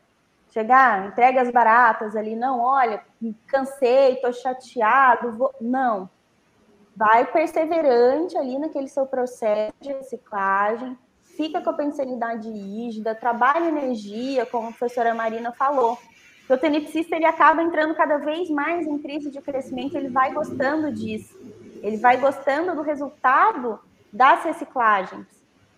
[0.54, 3.02] Chegar, entrega as baratas ali, não, olha,
[3.48, 5.52] cansei, tô chateado, vou...
[5.60, 6.08] não.
[6.96, 10.96] Vai perseverante ali naquele seu processo de reciclagem,
[11.36, 15.98] fica com a pensanidade rígida, trabalha energia, como a professora Marina falou.
[16.48, 20.92] O tenepsista ele acaba entrando cada vez mais em crise de crescimento, ele vai gostando
[20.92, 21.36] disso.
[21.82, 23.80] Ele vai gostando do resultado
[24.12, 25.26] das reciclagens,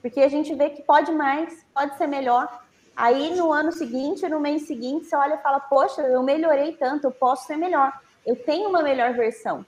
[0.02, 2.65] porque a gente vê que pode mais, pode ser melhor,
[2.96, 7.04] Aí no ano seguinte, no mês seguinte, você olha e fala: Poxa, eu melhorei tanto,
[7.04, 7.92] eu posso ser melhor,
[8.24, 9.66] eu tenho uma melhor versão.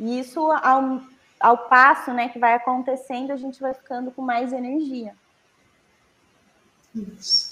[0.00, 1.00] E isso, ao,
[1.38, 5.14] ao passo né, que vai acontecendo, a gente vai ficando com mais energia.
[6.94, 7.43] Isso.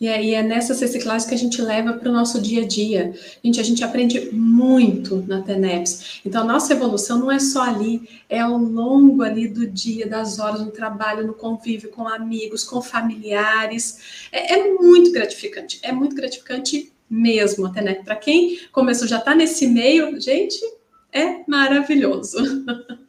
[0.00, 3.12] E aí é nessas reciclagens que a gente leva para o nosso dia a dia.
[3.44, 6.20] Gente, a gente aprende muito na TENEPS.
[6.24, 10.38] Então, a nossa evolução não é só ali, é ao longo ali do dia, das
[10.38, 14.28] horas no trabalho, no convívio com amigos, com familiares.
[14.32, 18.04] É, é muito gratificante, é muito gratificante mesmo a TENEPS.
[18.04, 20.60] Para quem começou, já está nesse meio, gente,
[21.12, 22.38] é maravilhoso.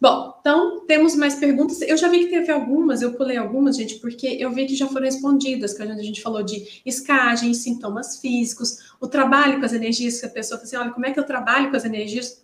[0.00, 1.82] Bom, então temos mais perguntas.
[1.82, 4.86] Eu já vi que teve algumas, eu pulei algumas, gente, porque eu vi que já
[4.86, 10.18] foram respondidas, que a gente falou de escagem, sintomas físicos, o trabalho com as energias,
[10.18, 12.42] que a pessoa fala assim, olha, como é que eu trabalho com as energias?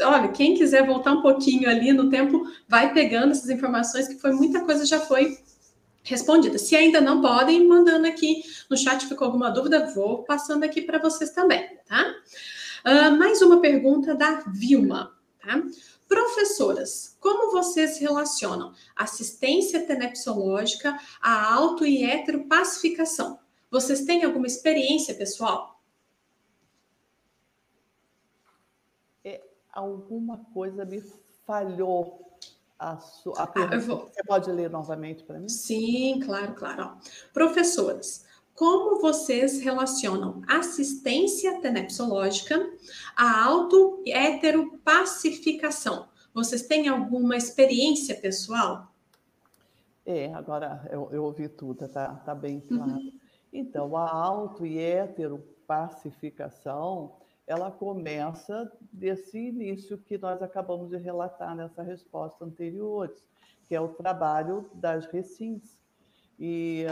[0.00, 4.30] Olha, quem quiser voltar um pouquinho ali no tempo, vai pegando essas informações, que foi
[4.32, 5.36] muita coisa já foi
[6.04, 6.56] respondida.
[6.56, 10.98] Se ainda não podem, mandando aqui no chat, ficou alguma dúvida, vou passando aqui para
[10.98, 12.14] vocês também, tá?
[12.86, 15.62] Uh, mais uma pergunta da Vilma, tá?
[16.12, 23.38] Professoras, como vocês relacionam assistência tenepsológica a auto e heteropacificação?
[23.70, 25.80] Vocês têm alguma experiência pessoal?
[29.24, 29.42] É,
[29.72, 31.02] alguma coisa me
[31.46, 32.30] falhou
[32.78, 33.76] a, sua, a pergunta.
[33.76, 34.12] Ah.
[34.12, 35.48] Você pode ler novamente para mim?
[35.48, 36.94] Sim, claro, claro.
[36.94, 37.30] Ó.
[37.32, 42.70] Professoras, como vocês relacionam assistência tenepsológica
[43.16, 46.08] à auto-heteropacificação?
[46.34, 48.90] Vocês têm alguma experiência pessoal?
[50.04, 52.92] É, agora eu, eu ouvi tudo, tá, tá bem claro.
[52.92, 53.12] Uhum.
[53.52, 57.12] Então, a auto e heteropacificação,
[57.46, 63.22] ela começa desse início que nós acabamos de relatar nessa resposta anteriores,
[63.66, 65.76] que é o trabalho das recins.
[66.38, 66.86] E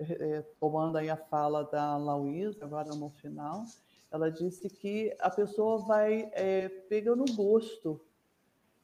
[0.00, 3.64] é, tomando aí a fala da Lauísa, agora no final,
[4.10, 8.00] ela disse que a pessoa vai é, pegando gosto,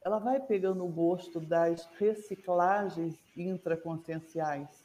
[0.04, 4.84] ela vai pegando o gosto das reciclagens intraconscienciais,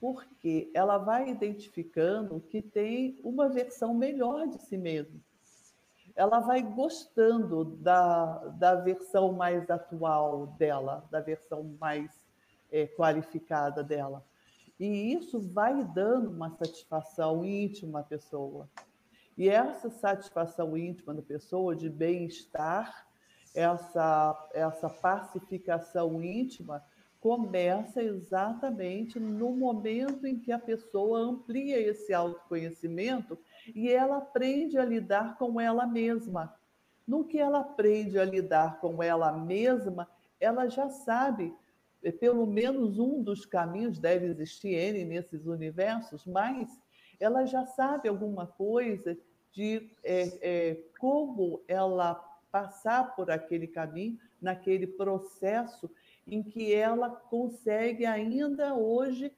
[0.00, 5.20] porque ela vai identificando que tem uma versão melhor de si mesma.
[6.16, 12.10] Ela vai gostando da, da versão mais atual dela, da versão mais
[12.72, 14.24] é, qualificada dela.
[14.78, 18.68] E isso vai dando uma satisfação íntima à pessoa.
[19.36, 23.06] E essa satisfação íntima da pessoa, de bem-estar,
[23.54, 26.84] essa, essa pacificação íntima,
[27.20, 33.38] começa exatamente no momento em que a pessoa amplia esse autoconhecimento
[33.74, 36.54] e ela aprende a lidar com ela mesma.
[37.06, 40.08] No que ela aprende a lidar com ela mesma,
[40.40, 41.54] ela já sabe
[42.20, 46.68] pelo menos um dos caminhos deve existir N nesses universos, mas
[47.18, 49.16] ela já sabe alguma coisa
[49.52, 52.14] de é, é, como ela
[52.50, 55.90] passar por aquele caminho, naquele processo
[56.26, 59.32] em que ela consegue ainda hoje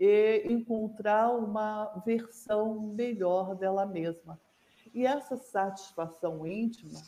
[0.00, 4.40] é, encontrar uma versão melhor dela mesma.
[4.94, 7.00] E essa satisfação íntima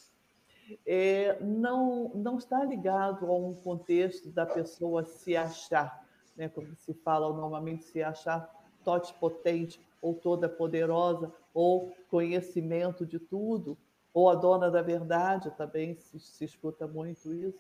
[0.86, 6.04] é, não, não está ligado a um contexto da pessoa se achar,
[6.36, 8.52] né, como se fala normalmente, se achar
[8.84, 13.76] totipotente ou toda poderosa, ou conhecimento de tudo,
[14.14, 17.59] ou a dona da verdade, também se, se escuta muito isso.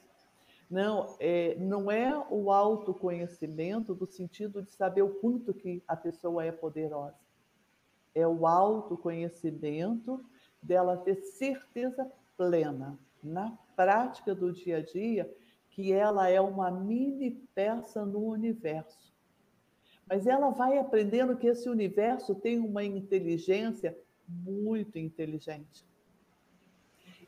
[0.70, 6.44] Não, é, não é o autoconhecimento do sentido de saber o quanto que a pessoa
[6.44, 7.16] é poderosa.
[8.14, 10.24] É o autoconhecimento
[10.62, 15.30] dela ter certeza plena na prática do dia a dia
[15.68, 19.12] que ela é uma mini peça no universo.
[20.08, 25.86] Mas ela vai aprendendo que esse universo tem uma inteligência muito inteligente.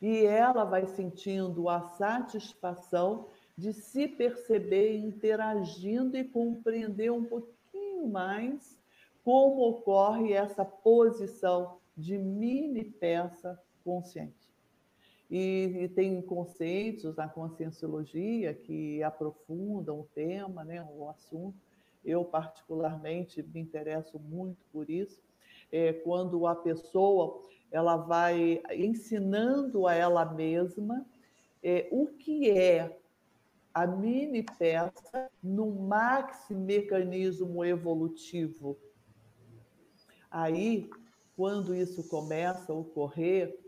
[0.00, 8.80] E ela vai sentindo a satisfação de se perceber interagindo e compreender um pouquinho mais
[9.22, 14.39] como ocorre essa posição de mini peça consciente.
[15.30, 21.56] E, e, tem conceitos na conscienciologia que aprofundam o tema, né, o assunto.
[22.04, 25.20] Eu, particularmente, me interesso muito por isso.
[25.70, 31.06] É, quando a pessoa ela vai ensinando a ela mesma
[31.62, 32.98] é, o que é
[33.72, 38.76] a mini peça no maxi mecanismo evolutivo.
[40.28, 40.90] Aí,
[41.36, 43.59] quando isso começa a ocorrer,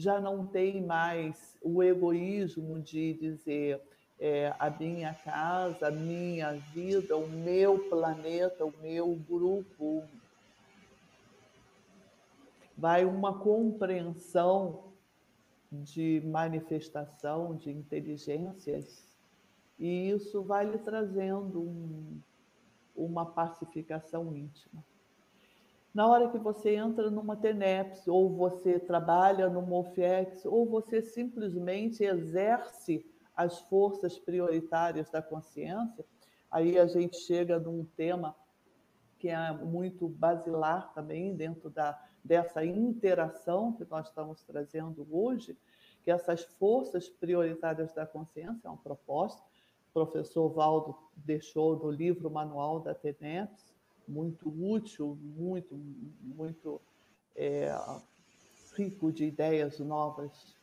[0.00, 3.82] já não tem mais o egoísmo de dizer
[4.18, 10.02] é, a minha casa, a minha vida, o meu planeta, o meu grupo.
[12.76, 14.84] Vai uma compreensão
[15.70, 19.06] de manifestação de inteligências
[19.78, 22.20] e isso vai lhe trazendo um,
[22.96, 24.82] uma pacificação íntima.
[25.92, 32.04] Na hora que você entra numa TENEPS, ou você trabalha numa OFIEX, ou você simplesmente
[32.04, 33.04] exerce
[33.34, 36.04] as forças prioritárias da consciência,
[36.48, 38.36] aí a gente chega num tema
[39.18, 45.58] que é muito basilar também dentro da, dessa interação que nós estamos trazendo hoje,
[46.02, 49.42] que essas forças prioritárias da consciência, é uma proposta,
[49.90, 53.74] o professor Valdo deixou no livro Manual da TENEPS,
[54.06, 55.74] muito útil, muito,
[56.20, 56.80] muito
[57.36, 57.72] é,
[58.76, 60.56] rico de ideias novas,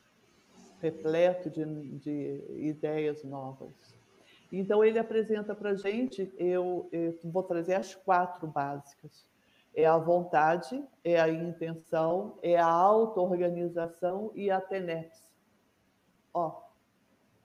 [0.81, 1.65] repleto de,
[1.99, 3.73] de ideias novas.
[4.51, 9.27] Então, ele apresenta para a gente, eu, eu vou trazer as quatro básicas.
[9.75, 15.21] É a vontade, é a intenção, é a auto-organização e a TENEPS.
[16.33, 16.61] Ó,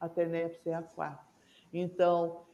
[0.01, 1.27] a TENEPS é a quatro.
[1.73, 2.45] Então,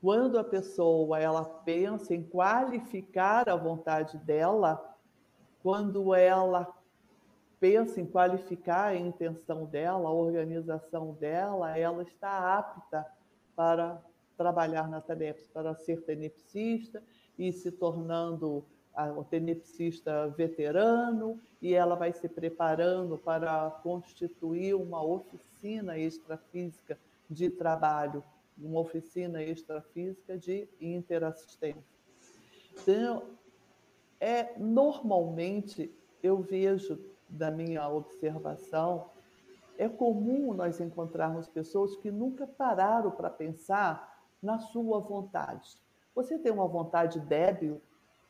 [0.00, 4.96] quando a pessoa ela pensa em qualificar a vontade dela,
[5.62, 6.72] quando ela
[7.58, 13.04] pensa em qualificar a intenção dela, a organização dela, ela está apta
[13.56, 14.00] para
[14.36, 17.02] trabalhar na TENEPS, para ser tenepsista
[17.36, 18.64] e se tornando
[19.16, 26.98] o tenepsista veterano, e ela vai se preparando para constituir uma oficina extrafísica
[27.28, 28.22] de trabalho
[28.60, 31.82] uma oficina extrafísica de interassistência.
[32.72, 33.22] Então,
[34.20, 36.98] é, normalmente, eu vejo,
[37.28, 39.10] da minha observação,
[39.76, 45.76] é comum nós encontrarmos pessoas que nunca pararam para pensar na sua vontade.
[46.14, 47.80] Você tem uma vontade débil,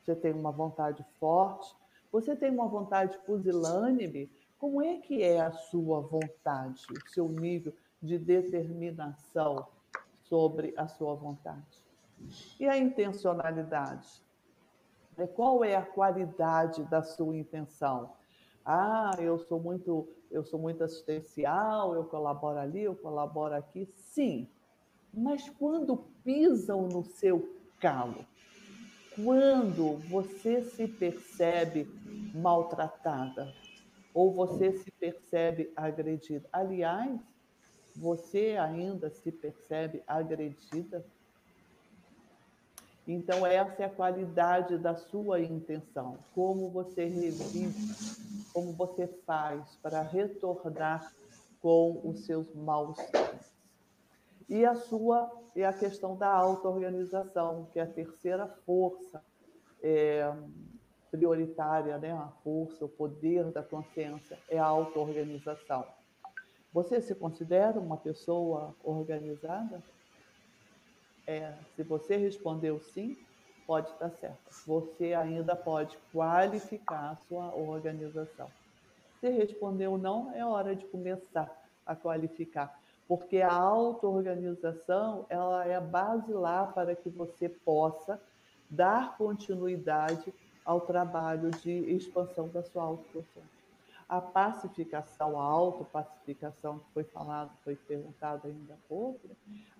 [0.02, 1.74] você tem uma vontade forte,
[2.10, 4.30] você tem uma vontade pusilânime.
[4.58, 7.72] Como é que é a sua vontade, o seu nível
[8.02, 9.66] de determinação?
[10.28, 11.82] Sobre a sua vontade.
[12.58, 14.22] E a intencionalidade?
[15.16, 18.12] É, qual é a qualidade da sua intenção?
[18.64, 23.88] Ah, eu sou muito, eu sou muito assistencial, eu colaboro ali, eu colaboro aqui.
[23.94, 24.48] Sim,
[25.12, 28.24] mas quando pisam no seu calo,
[29.14, 31.88] quando você se percebe
[32.34, 33.52] maltratada
[34.14, 36.48] ou você se percebe agredida.
[36.52, 37.20] Aliás,
[37.98, 41.04] você ainda se percebe agredida?
[43.06, 46.18] Então, essa é a qualidade da sua intenção.
[46.34, 47.74] Como você revive,
[48.52, 51.12] como você faz para retornar
[51.60, 52.98] com os seus maus
[54.48, 59.24] E a sua é a questão da auto-organização, que é a terceira força
[59.82, 60.32] é,
[61.10, 62.12] prioritária, né?
[62.12, 65.84] a força, o poder da consciência, é a auto-organização.
[66.72, 69.82] Você se considera uma pessoa organizada?
[71.26, 73.16] É, se você respondeu sim,
[73.66, 74.38] pode estar certo.
[74.66, 78.50] Você ainda pode qualificar a sua organização.
[79.20, 81.50] Se respondeu não, é hora de começar
[81.84, 88.20] a qualificar, porque a auto-organização ela é basilar para que você possa
[88.70, 90.32] dar continuidade
[90.64, 93.57] ao trabalho de expansão da sua autoconsciência
[94.08, 99.28] a pacificação, a autopacificação que foi falado, foi perguntado ainda há pouco,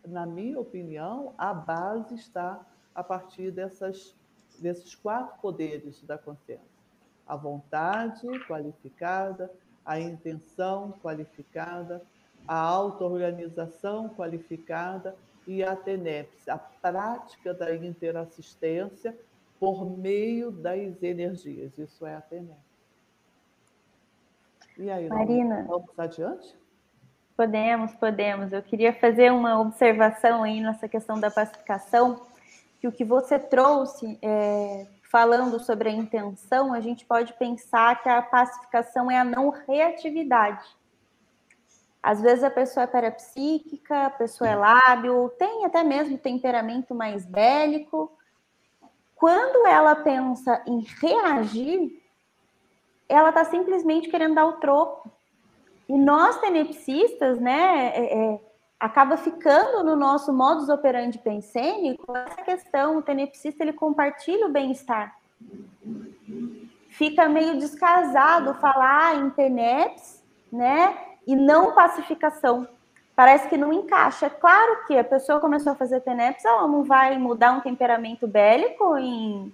[0.07, 2.61] na minha opinião, a base está
[2.95, 4.15] a partir dessas,
[4.59, 6.79] desses quatro poderes da consciência.
[7.27, 9.51] A vontade qualificada,
[9.85, 12.03] a intenção qualificada,
[12.47, 19.19] a auto-organização qualificada e a TENEPS, a prática da interassistência
[19.59, 21.77] por meio das energias.
[21.79, 22.68] Isso é a TENEPS.
[24.79, 26.57] E aí, Marina, vamos adiante?
[27.37, 28.53] Podemos, podemos.
[28.53, 32.23] Eu queria fazer uma observação aí nessa questão da pacificação,
[32.81, 38.09] que o que você trouxe, é, falando sobre a intenção, a gente pode pensar que
[38.09, 40.65] a pacificação é a não reatividade.
[42.01, 47.27] Às vezes a pessoa é parapsíquica, a pessoa é lábil, tem até mesmo temperamento mais
[47.27, 48.17] bélico.
[49.17, 52.01] Quando ela pensa em reagir,
[53.09, 55.11] ela está simplesmente querendo dar o troco.
[55.89, 58.41] E nós, tenepsistas, né, é, é,
[58.79, 65.17] acaba ficando no nosso modus operandi pensênico essa questão, o tenepsista, ele compartilha o bem-estar.
[66.91, 70.23] Fica meio descasado falar em teneps,
[70.53, 72.69] né, e não pacificação.
[73.17, 74.27] Parece que não encaixa.
[74.27, 78.27] É claro que a pessoa começou a fazer teneps, ela não vai mudar um temperamento
[78.27, 79.53] bélico em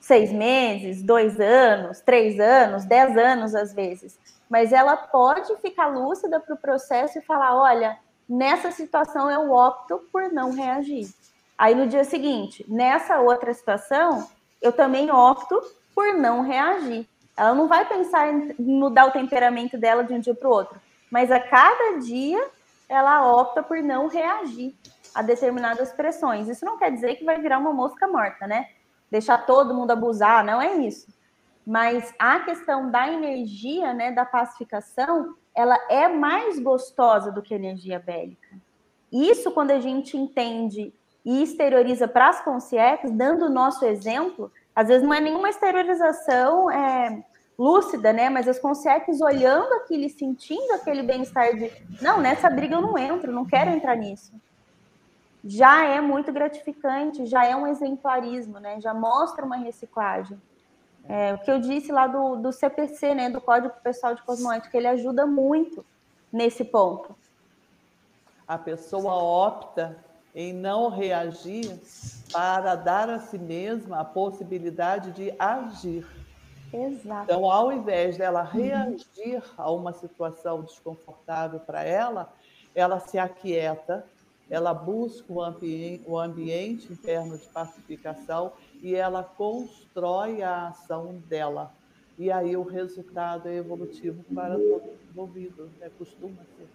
[0.00, 4.18] seis meses, dois anos, três anos, dez anos às vezes.
[4.48, 7.98] Mas ela pode ficar lúcida para o processo e falar: olha,
[8.28, 11.08] nessa situação eu opto por não reagir.
[11.56, 14.28] Aí no dia seguinte, nessa outra situação,
[14.62, 15.60] eu também opto
[15.94, 17.06] por não reagir.
[17.36, 20.80] Ela não vai pensar em mudar o temperamento dela de um dia para o outro,
[21.10, 22.44] mas a cada dia
[22.88, 24.74] ela opta por não reagir
[25.14, 26.48] a determinadas pressões.
[26.48, 28.68] Isso não quer dizer que vai virar uma mosca morta, né?
[29.10, 31.08] Deixar todo mundo abusar, não é isso.
[31.66, 37.58] Mas a questão da energia, né, da pacificação, ela é mais gostosa do que a
[37.58, 38.48] energia bélica.
[39.12, 40.92] Isso quando a gente entende
[41.24, 46.70] e exterioriza para as consciências, dando o nosso exemplo, às vezes não é nenhuma exteriorização
[46.70, 47.22] é,
[47.58, 48.30] lúcida, né?
[48.30, 51.70] Mas as consciências olhando aquilo e sentindo aquele bem-estar de
[52.00, 54.32] não, nessa briga eu não entro, não quero entrar nisso.
[55.44, 58.80] Já é muito gratificante, já é um exemplarismo, né?
[58.80, 60.40] Já mostra uma reciclagem.
[61.08, 64.76] É, o que eu disse lá do, do CPC, né, do Código Pessoal de Cosmoética,
[64.76, 65.84] ele ajuda muito
[66.30, 67.16] nesse ponto.
[68.46, 69.96] A pessoa opta
[70.34, 71.80] em não reagir
[72.30, 76.06] para dar a si mesma a possibilidade de agir.
[76.72, 77.24] Exato.
[77.24, 82.30] Então, ao invés dela reagir a uma situação desconfortável para ela,
[82.74, 84.04] ela se aquieta,
[84.50, 88.52] ela busca o, ambiente, o ambiente interno de pacificação
[88.82, 91.72] e ela constrói a ação dela.
[92.18, 95.90] E aí o resultado é evolutivo para todos envolvidos, né?
[95.96, 96.66] costuma ser.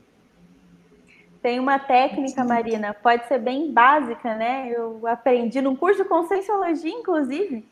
[1.41, 4.70] Tem uma técnica, Marina, pode ser bem básica, né?
[4.70, 7.68] Eu aprendi num curso de Conscienciologia, inclusive,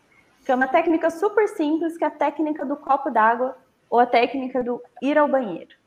[0.46, 3.56] que é uma técnica super simples, que é a técnica do copo d'água
[3.90, 5.81] ou a técnica do ir ao banheiro.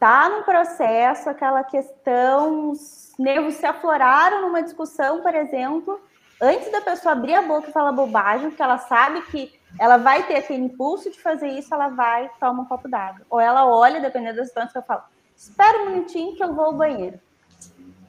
[0.00, 6.00] Tá no processo, aquela questão, os nervos se afloraram numa discussão, por exemplo,
[6.40, 10.22] antes da pessoa abrir a boca e falar bobagem, porque ela sabe que ela vai
[10.26, 13.26] ter aquele impulso de fazer isso, ela vai toma um copo d'água.
[13.28, 15.02] Ou ela olha, dependendo das situação, eu falo,
[15.36, 17.20] espera um minutinho que eu vou ao banheiro.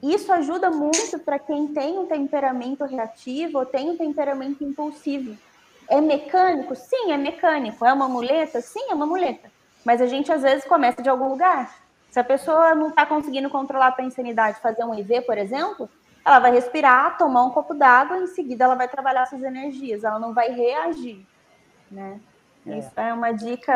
[0.01, 5.37] Isso ajuda muito para quem tem um temperamento reativo ou tem um temperamento impulsivo.
[5.89, 6.73] É mecânico?
[6.73, 7.83] Sim, é mecânico.
[7.83, 8.61] É uma muleta?
[8.61, 9.51] Sim, é uma muleta.
[9.85, 11.75] Mas a gente às vezes começa de algum lugar.
[12.09, 15.89] Se a pessoa não está conseguindo controlar a insanidade, fazer um IV, por exemplo,
[16.25, 20.19] ela vai respirar, tomar um copo d'água, em seguida ela vai trabalhar suas energias, ela
[20.19, 21.25] não vai reagir,
[21.89, 22.19] né?
[22.65, 22.77] É.
[22.77, 23.75] Isso é uma dica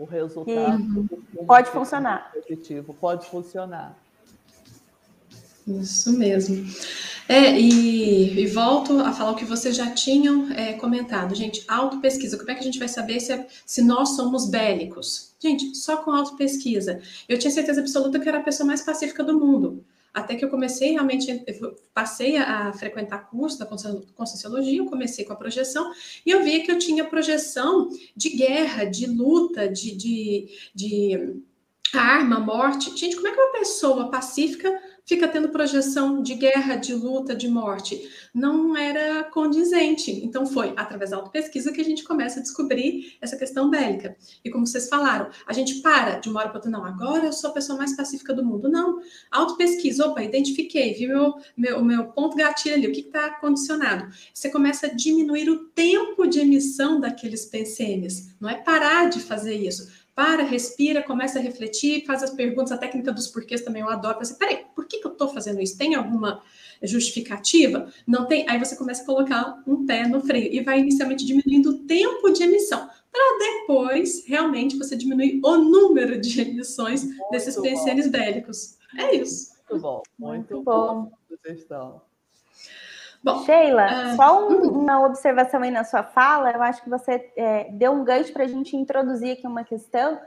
[0.00, 2.32] o resultado que pode funcionar.
[2.32, 3.94] Positivo, pode funcionar.
[5.66, 6.66] Isso mesmo.
[7.28, 11.34] É, e, e, volto a falar o que vocês já tinham é, comentado.
[11.34, 12.36] Gente, autopesquisa.
[12.36, 15.34] Como é que a gente vai saber se, é, se nós somos bélicos?
[15.38, 17.00] Gente, só com autopesquisa.
[17.28, 20.48] Eu tinha certeza absoluta que era a pessoa mais pacífica do mundo até que eu
[20.48, 25.92] comecei realmente, eu passei a frequentar curso da Conscienciologia, eu comecei com a projeção,
[26.26, 31.40] e eu via que eu tinha projeção de guerra, de luta, de, de, de
[31.94, 32.96] arma, morte.
[32.96, 34.70] Gente, como é que uma pessoa pacífica
[35.04, 38.08] fica tendo projeção de guerra, de luta, de morte.
[38.34, 40.10] Não era condizente.
[40.24, 44.16] Então, foi através da autopesquisa que a gente começa a descobrir essa questão bélica.
[44.44, 47.32] E como vocês falaram, a gente para de uma hora para outra, não, agora eu
[47.32, 48.68] sou a pessoa mais pacífica do mundo.
[48.68, 49.00] Não.
[49.30, 54.08] Autopesquisa, opa, identifiquei, vi meu, meu, meu ponto gatilho ali, o que está condicionado.
[54.32, 58.34] Você começa a diminuir o tempo de emissão daqueles PCMs.
[58.40, 62.76] Não é parar de fazer isso para, respira, começa a refletir, faz as perguntas, a
[62.76, 64.18] técnica dos porquês também eu adoro.
[64.18, 65.78] Você, peraí, por que, que eu estou fazendo isso?
[65.78, 66.42] Tem alguma
[66.82, 67.90] justificativa?
[68.06, 68.46] Não tem?
[68.46, 72.30] Aí você começa a colocar um pé no freio e vai inicialmente diminuindo o tempo
[72.34, 78.76] de emissão, para depois realmente você diminuir o número de emissões muito desses PCNs bélicos.
[78.98, 79.54] É isso.
[79.70, 81.04] Muito bom, muito, muito bom.
[81.04, 81.12] bom.
[83.22, 84.82] Bom, Sheila, uh, só um, hum.
[84.82, 88.44] uma observação aí na sua fala, eu acho que você é, deu um gancho para
[88.44, 90.18] a gente introduzir aqui uma questão,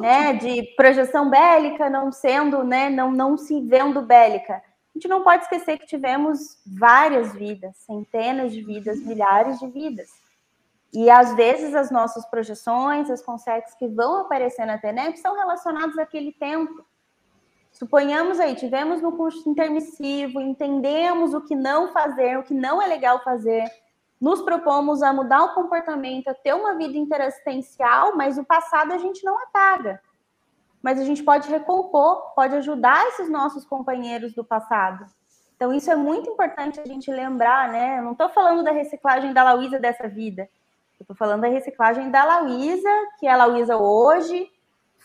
[0.00, 4.54] né, de projeção bélica não sendo, né, não, não se vendo bélica.
[4.54, 10.08] A gente não pode esquecer que tivemos várias vidas, centenas de vidas, milhares de vidas.
[10.92, 15.98] E às vezes as nossas projeções, as conceitos que vão aparecer na TENEP são relacionados
[15.98, 16.86] àquele tempo.
[17.78, 22.86] Suponhamos aí, tivemos no curso intermissivo, entendemos o que não fazer, o que não é
[22.86, 23.64] legal fazer,
[24.18, 28.98] nos propomos a mudar o comportamento, a ter uma vida interassistencial, mas o passado a
[28.98, 30.00] gente não apaga.
[30.82, 35.04] Mas a gente pode recompor, pode ajudar esses nossos companheiros do passado.
[35.54, 37.98] Então, isso é muito importante a gente lembrar, né?
[37.98, 40.48] Eu não estou falando da reciclagem da Lauísa dessa vida.
[40.98, 44.50] Eu estou falando da reciclagem da Lauísa, que é a Lauísa hoje,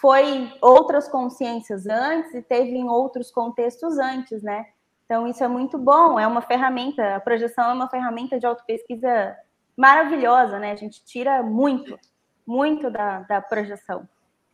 [0.02, 4.66] foi outras consciências antes e teve em outros contextos antes, né?
[5.06, 9.38] Então, isso é muito bom, é uma ferramenta, a projeção é uma ferramenta de autopesquisa
[9.78, 10.72] maravilhosa, né?
[10.72, 12.00] A gente tira muito,
[12.48, 14.08] muito da, da projeção.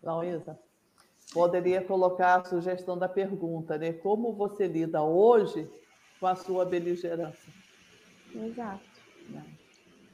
[0.03, 0.59] Lauísa,
[1.33, 3.93] poderia colocar a sugestão da pergunta, né?
[3.93, 5.71] Como você lida hoje
[6.19, 7.53] com a sua beligerância.
[8.35, 8.81] Exato.
[9.29, 9.45] Né?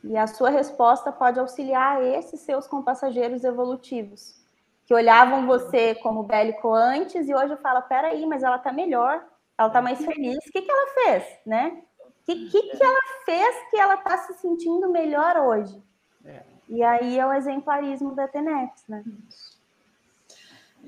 [0.04, 4.43] E a sua resposta pode auxiliar esses seus compassageiros evolutivos,
[4.86, 9.24] que olhavam você como bélico antes e hoje fala, peraí, mas ela está melhor,
[9.58, 10.38] ela está mais feliz.
[10.38, 11.82] O que, que ela fez, né?
[12.00, 15.82] O que, que, que ela fez que ela está se sentindo melhor hoje?
[16.26, 16.42] É.
[16.70, 19.04] E aí é o exemplarismo da TENEPS, né?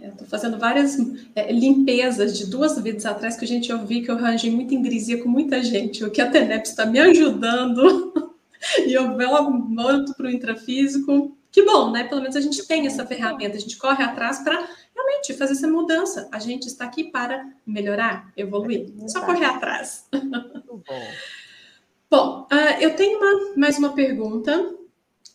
[0.02, 0.98] Estou fazendo várias
[1.36, 5.24] é, limpezas de duas vidas atrás que a gente ouviu que eu arranjei muita ingresia
[5.24, 6.04] com muita gente.
[6.04, 8.34] O que a TENEPS está me ajudando
[8.86, 11.36] e eu volto para o intrafísico.
[11.56, 12.04] Que bom, né?
[12.04, 15.70] Pelo menos a gente tem essa ferramenta, a gente corre atrás para realmente fazer essa
[15.70, 16.28] mudança.
[16.30, 18.94] A gente está aqui para melhorar, evoluir.
[19.02, 20.06] É Só correr atrás.
[20.12, 21.08] Muito bom.
[22.12, 24.76] bom, uh, eu tenho uma, mais uma pergunta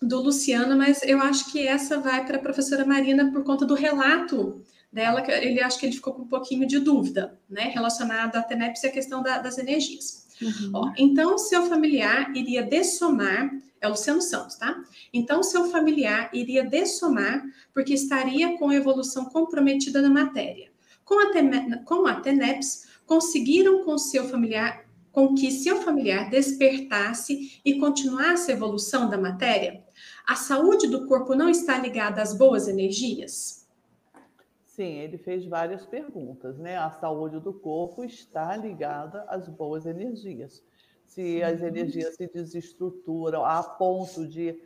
[0.03, 3.73] do Luciano, mas eu acho que essa vai para a professora Marina por conta do
[3.73, 8.37] relato dela, que ele acho que ele ficou com um pouquinho de dúvida, né, relacionado
[8.37, 10.29] à TENEPS e a questão da, das energias.
[10.43, 10.71] Uhum.
[10.75, 13.51] Ó, então, seu familiar iria dessomar,
[13.81, 14.83] é o Luciano Santos, tá?
[15.13, 17.43] Então, seu familiar iria dessomar
[17.73, 20.71] porque estaria com a evolução comprometida na matéria.
[21.05, 27.79] Com a, com a TENEPS, conseguiram com seu familiar com que seu familiar despertasse e
[27.79, 29.83] continuasse a evolução da matéria?
[30.27, 33.60] A saúde do corpo não está ligada às boas energias?
[34.81, 36.79] Sim, ele fez várias perguntas, né?
[36.79, 40.65] A saúde do corpo está ligada às boas energias.
[41.05, 44.59] Se as energias se desestruturam a ponto de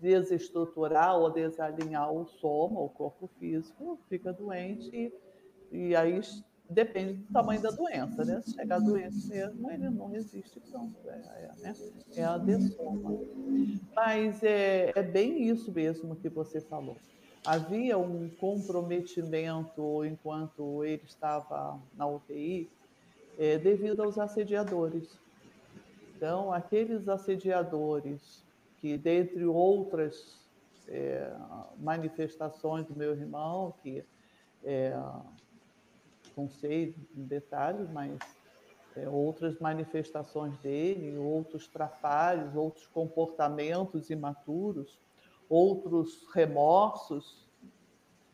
[0.00, 5.12] desestruturar ou desalinhar o soma, o corpo físico, fica doente e,
[5.72, 6.20] e aí
[6.70, 8.40] depende do tamanho da doença, né?
[8.42, 11.74] Se chegar doente mesmo, ele não resiste, pronto, é, é, né?
[12.14, 13.18] é a dessoma.
[13.96, 16.96] Mas é, é bem isso mesmo que você falou.
[17.46, 22.68] Havia um comprometimento enquanto ele estava na UTI
[23.38, 25.16] é, devido aos assediadores.
[26.16, 28.44] Então, aqueles assediadores
[28.80, 30.40] que, dentre outras
[30.88, 31.32] é,
[31.78, 34.04] manifestações do meu irmão, que
[34.64, 34.92] é,
[36.36, 38.18] não sei em detalhes, mas
[38.96, 44.98] é, outras manifestações dele, outros trafalhos, outros comportamentos imaturos,
[45.48, 47.46] outros remorsos,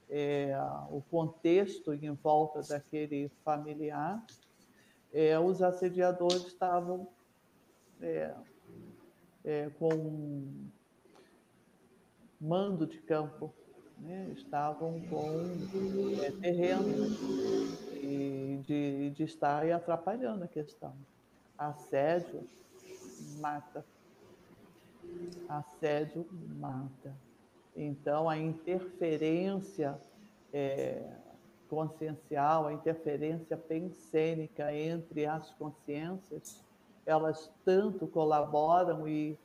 [0.09, 0.55] é,
[0.91, 4.25] o contexto em volta daquele familiar,
[5.13, 7.09] é, os assediadores estavam
[8.01, 8.35] é,
[9.45, 10.71] é, com
[12.41, 13.53] mando de campo,
[13.99, 14.31] né?
[14.37, 15.31] estavam com
[16.23, 17.07] é, terreno
[17.93, 20.95] e de, de estar atrapalhando a questão.
[21.57, 22.43] Assédio
[23.39, 23.85] mata.
[25.49, 26.27] Assédio
[26.59, 27.15] mata.
[27.77, 29.99] Então, a interferência
[30.53, 31.03] é,
[31.69, 36.61] consciencial, a interferência pensênica entre as consciências,
[37.07, 39.39] elas tanto colaboram e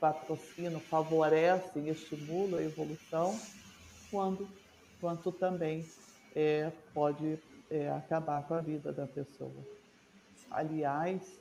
[0.00, 3.38] patrocinam, favorecem, estimulam a evolução,
[4.10, 4.48] quando,
[5.00, 5.86] quanto também
[6.34, 7.38] é, pode
[7.70, 9.54] é, acabar com a vida da pessoa.
[10.50, 11.40] Aliás,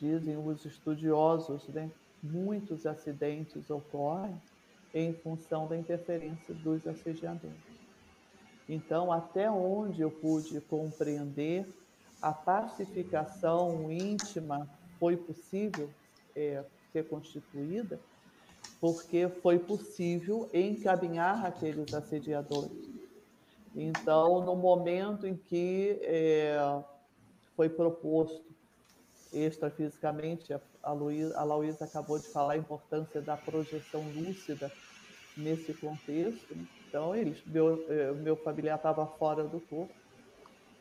[0.00, 1.90] dizem os estudiosos, né,
[2.22, 4.40] muitos acidentes ocorrem
[4.92, 7.56] em função da interferência dos assediadores.
[8.68, 11.66] Então, até onde eu pude compreender,
[12.20, 14.68] a pacificação íntima
[14.98, 15.90] foi possível
[16.34, 18.00] é, ser constituída
[18.80, 22.90] porque foi possível encaminhar aqueles assediadores.
[23.74, 26.56] Então, no momento em que é,
[27.54, 28.56] foi proposto
[29.30, 34.70] extrafisicamente, a A Luísa acabou de falar a importância da projeção lúcida
[35.36, 36.56] nesse contexto.
[36.88, 39.94] Então, eles, meu, é, meu familiar estava fora do corpo,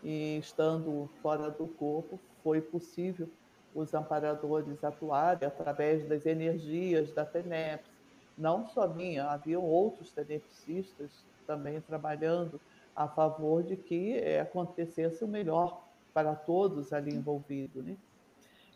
[0.04, 3.28] e estando fora do corpo, foi possível
[3.76, 7.90] os amparadores atuarem através das energias da TENEPS,
[8.38, 11.12] não só minha, haviam outros tenepsistas
[11.46, 12.60] também trabalhando
[12.96, 17.84] a favor de que é, acontecesse o melhor para todos ali envolvidos.
[17.84, 17.98] Né?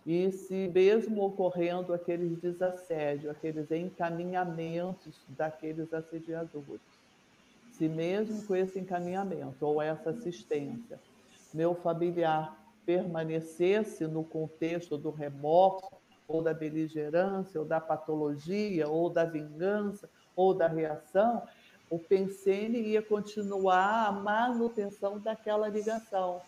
[0.06, 6.82] E se mesmo ocorrendo aqueles desassédios, aqueles encaminhamentos daqueles assediadores,
[7.72, 11.00] se mesmo com esse encaminhamento ou essa assistência,
[11.54, 15.90] meu familiar permanecesse no contexto do remorso,
[16.28, 21.44] ou da beligerância, ou da patologia, ou da vingança, ou da reação,
[21.90, 26.42] o pensene ia continuar a manutenção daquela ligação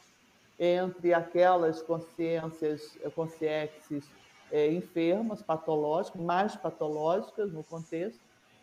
[0.60, 4.10] entre aquelas consciências, consciências
[4.52, 8.20] é, enfermas, patológicas, mais patológicas no contexto,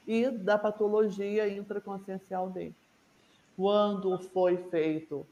[0.06, 2.74] e da patologia intraconsciencial dele.
[3.56, 5.26] Quando foi feito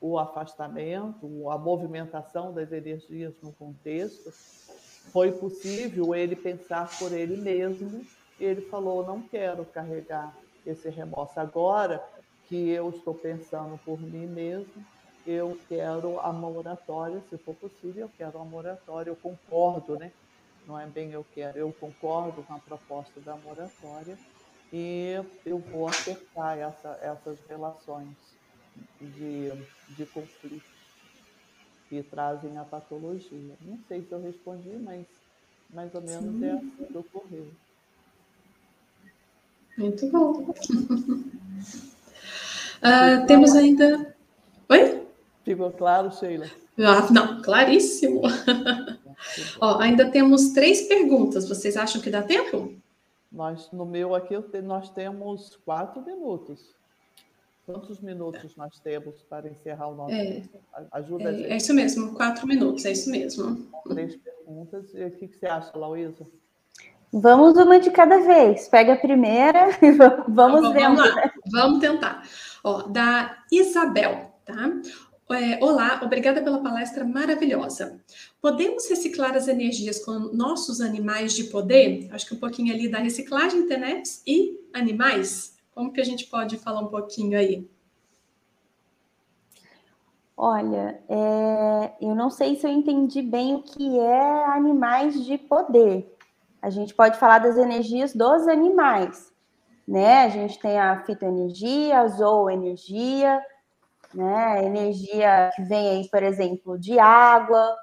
[0.00, 4.32] o afastamento, a movimentação das energias no contexto,
[5.12, 8.04] foi possível ele pensar por ele mesmo.
[8.38, 10.34] E ele falou: não quero carregar
[10.64, 12.02] esse remorso agora
[12.48, 14.84] que eu estou pensando por mim mesmo.
[15.26, 19.10] Eu quero a moratória, se for possível, eu quero a moratória.
[19.10, 20.10] Eu concordo, né?
[20.66, 24.16] Não é bem eu quero, eu concordo com a proposta da moratória
[24.72, 25.14] e
[25.44, 28.14] eu vou acertar essa, essas relações
[29.00, 29.50] de,
[29.96, 30.62] de conflito
[31.88, 33.56] que trazem a patologia.
[33.62, 35.04] Não sei se eu respondi, mas
[35.74, 36.44] mais ou menos Sim.
[36.44, 37.48] é assim que ocorreu.
[39.76, 40.50] Muito bom.
[42.80, 44.14] uh, temos ainda.
[44.68, 44.99] Oi?
[45.44, 46.46] Ficou claro, Sheila?
[46.78, 48.22] Ah, não, claríssimo.
[49.60, 51.48] Ó, ainda temos três perguntas.
[51.48, 52.74] Vocês acham que dá tempo?
[53.30, 56.74] Nós, no meu aqui, nós temos quatro minutos.
[57.64, 60.14] Quantos minutos nós temos para encerrar o nosso?
[60.14, 60.42] É,
[60.90, 63.68] Ajuda é, é, isso mesmo, quatro minutos, é isso mesmo.
[63.88, 64.92] Três perguntas.
[64.92, 66.26] E o que, que você acha, Lauísa?
[67.12, 68.68] Vamos uma de cada vez.
[68.68, 70.96] Pega a primeira e vamos então, vendo.
[70.96, 72.22] Vamos lá, vamos tentar.
[72.64, 74.80] Ó, da Isabel, tá?
[75.32, 78.00] É, olá, obrigada pela palestra maravilhosa.
[78.42, 82.08] Podemos reciclar as energias com nossos animais de poder?
[82.10, 85.56] Acho que um pouquinho ali da reciclagem, internet e animais.
[85.72, 87.64] Como que a gente pode falar um pouquinho aí?
[90.36, 96.12] Olha, é, eu não sei se eu entendi bem o que é animais de poder.
[96.60, 99.32] A gente pode falar das energias dos animais,
[99.86, 100.24] né?
[100.24, 103.40] A gente tem a fitoenergia, a zooenergia,
[104.14, 104.64] né?
[104.64, 107.76] Energia que vem aí, por exemplo, de água,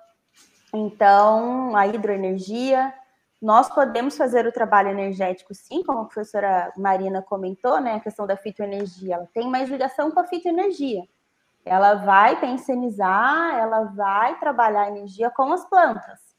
[0.74, 2.94] então a hidroenergia.
[3.40, 7.96] Nós podemos fazer o trabalho energético, sim, como a professora Marina comentou, né?
[7.96, 11.04] A questão da fitoenergia, ela tem mais ligação com a fitoenergia.
[11.64, 16.36] Ela vai pensionizar, ela vai trabalhar a energia com as plantas.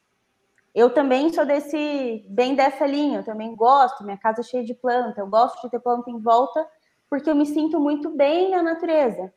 [0.74, 4.74] Eu também sou desse, bem dessa linha, eu também gosto, minha casa é cheia de
[4.74, 6.66] planta, eu gosto de ter planta em volta,
[7.08, 9.32] porque eu me sinto muito bem na natureza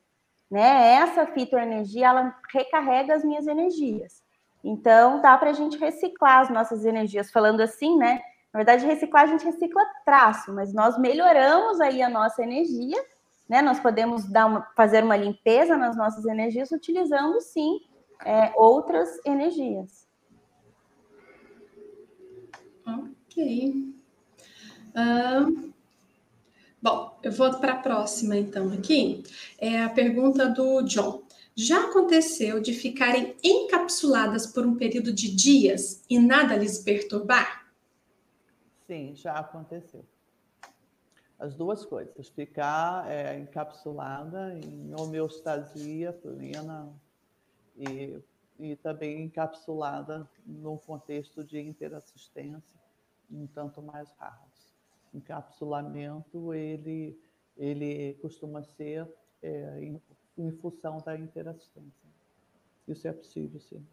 [0.52, 0.96] né?
[0.96, 4.22] Essa fitoenergia, ela recarrega as minhas energias.
[4.62, 8.22] Então, dá para a gente reciclar as nossas energias, falando assim, né?
[8.54, 13.02] Na verdade, reciclar, a gente recicla traço, mas nós melhoramos aí a nossa energia,
[13.48, 13.62] né?
[13.62, 17.80] Nós podemos dar uma, fazer uma limpeza nas nossas energias utilizando, sim,
[18.26, 20.06] é, outras energias.
[22.86, 23.96] Ok.
[24.96, 25.71] Um,
[26.82, 29.22] Bom, eu vou para a próxima então aqui.
[29.60, 31.22] É a pergunta do John.
[31.56, 37.72] Já aconteceu de ficarem encapsuladas por um período de dias e nada lhes perturbar?
[38.88, 40.04] Sim, já aconteceu.
[41.38, 46.92] As duas coisas, ficar é, encapsulada em homeostasia plena
[47.78, 48.20] e,
[48.60, 52.80] e também encapsulada num contexto de interassistência
[53.30, 54.51] um tanto mais raro
[55.14, 57.20] encapsulamento ele,
[57.58, 59.08] ele costuma ser
[59.42, 60.02] é, em,
[60.38, 62.10] em função da interassistência.
[62.88, 63.86] Isso é possível, sim.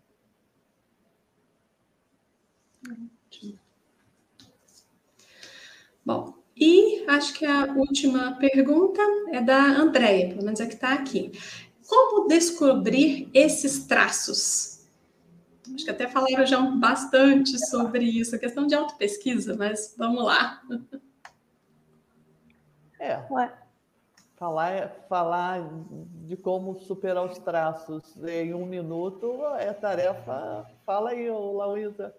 [6.05, 10.95] Bom, e acho que a última pergunta é da Andréia, pelo menos é que está
[10.95, 11.33] aqui.
[11.87, 14.79] Como descobrir esses traços?
[15.75, 20.63] Acho que até falaram já bastante sobre isso, a questão de autopesquisa, mas vamos lá.
[22.99, 23.21] É.
[23.31, 23.53] Ué.
[24.37, 25.69] Falar, falar
[26.25, 30.65] de como superar os traços em um minuto é tarefa.
[30.87, 32.15] Fala aí, Lauísa.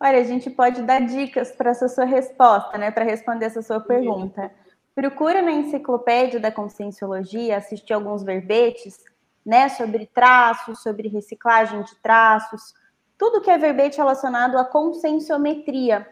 [0.00, 2.90] Olha, a gente pode dar dicas para essa sua resposta, né?
[2.90, 4.50] Para responder essa sua pergunta.
[4.94, 8.98] Procura na enciclopédia da Conscienciologia assistir alguns verbetes,
[9.44, 9.68] né?
[9.68, 12.72] Sobre traços, sobre reciclagem de traços,
[13.18, 16.08] tudo que é verbete relacionado à conscienciometria.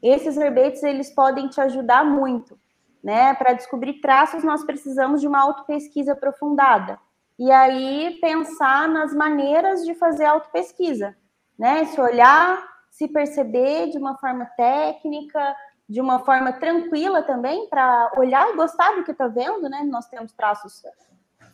[0.00, 2.56] Esses verbetes eles podem te ajudar muito
[3.04, 3.34] né?
[3.34, 6.98] Para descobrir traços, nós precisamos de uma autopesquisa aprofundada.
[7.38, 11.14] E aí pensar nas maneiras de fazer autopesquisa,
[11.58, 11.84] né?
[11.84, 15.54] Se olhar, se perceber de uma forma técnica,
[15.86, 19.82] de uma forma tranquila também, para olhar e gostar do que está vendo, né?
[19.84, 20.82] Nós temos traços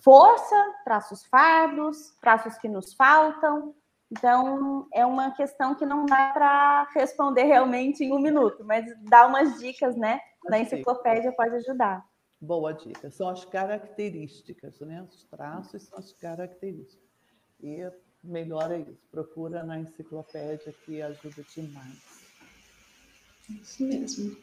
[0.05, 3.74] força, traços fardos, traços que nos faltam.
[4.10, 9.26] Então, é uma questão que não dá para responder realmente em um minuto, mas dá
[9.26, 10.20] umas dicas, né?
[10.48, 12.04] na enciclopédia pode ajudar.
[12.40, 13.10] Boa dica.
[13.10, 15.02] São as características, né?
[15.02, 17.08] Os traços são as características.
[17.62, 17.86] E
[18.24, 19.06] melhor é isso.
[19.10, 22.20] Procura na enciclopédia que ajuda demais.
[23.48, 24.36] Isso mesmo.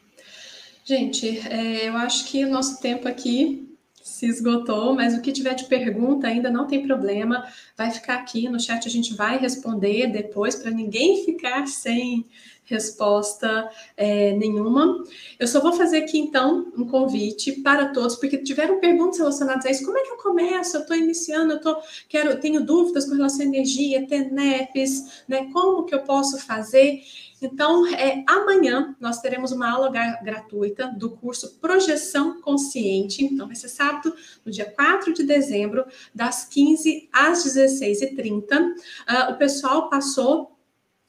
[0.84, 3.67] Gente, é, eu acho que o nosso tempo aqui
[4.08, 8.48] se esgotou, mas o que tiver de pergunta ainda não tem problema, vai ficar aqui
[8.48, 12.26] no chat, a gente vai responder depois para ninguém ficar sem
[12.68, 15.02] resposta é, nenhuma.
[15.38, 19.70] Eu só vou fazer aqui então um convite para todos, porque tiveram perguntas relacionadas a
[19.70, 19.84] isso.
[19.84, 20.76] Como é que eu começo?
[20.76, 21.76] Eu estou iniciando, eu tô,
[22.08, 25.48] quero, tenho dúvidas com relação à energia, TENEPs, né?
[25.52, 27.00] Como que eu posso fazer?
[27.40, 29.90] Então, é, amanhã nós teremos uma aula
[30.22, 33.24] gratuita do curso Projeção Consciente.
[33.24, 35.84] Então, vai ser sábado, no dia 4 de dezembro,
[36.14, 38.42] das 15 às 16h30.
[38.42, 38.74] Uh,
[39.06, 40.58] ah, o pessoal passou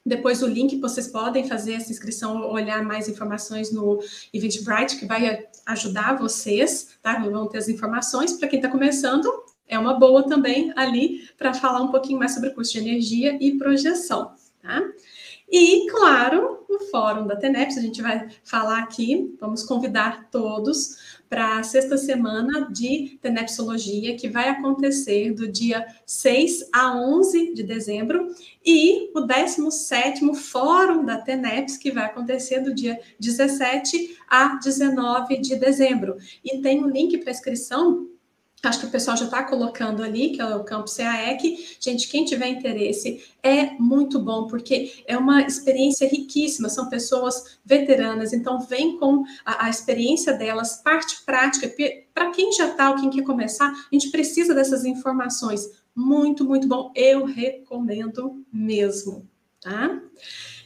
[0.06, 4.00] depois o link, vocês podem fazer essa inscrição, olhar mais informações no
[4.34, 7.20] Eventbrite, que vai ajudar vocês, tá?
[7.20, 8.34] Vão ter as informações.
[8.34, 9.30] Para quem está começando,
[9.68, 13.38] é uma boa também ali para falar um pouquinho mais sobre o curso de energia
[13.40, 14.82] e projeção, tá?
[15.52, 21.58] E, claro, o Fórum da TENEPS, a gente vai falar aqui, vamos convidar todos para
[21.58, 28.28] a sexta semana de Tenepsologia, que vai acontecer do dia 6 a 11 de dezembro,
[28.64, 35.56] e o 17º Fórum da TENEPS, que vai acontecer do dia 17 a 19 de
[35.56, 36.18] dezembro.
[36.44, 38.08] E tem um link para inscrição
[38.61, 41.77] Acho que o pessoal já está colocando ali, que é o Campus CAEC.
[41.80, 48.34] Gente, quem tiver interesse, é muito bom, porque é uma experiência riquíssima, são pessoas veteranas,
[48.34, 51.73] então vem com a, a experiência delas, parte prática.
[52.14, 55.61] Para quem já está ou quem quer começar, a gente precisa dessas informações.
[55.95, 56.91] Muito, muito bom.
[56.95, 59.27] Eu recomendo mesmo,
[59.61, 60.02] tá?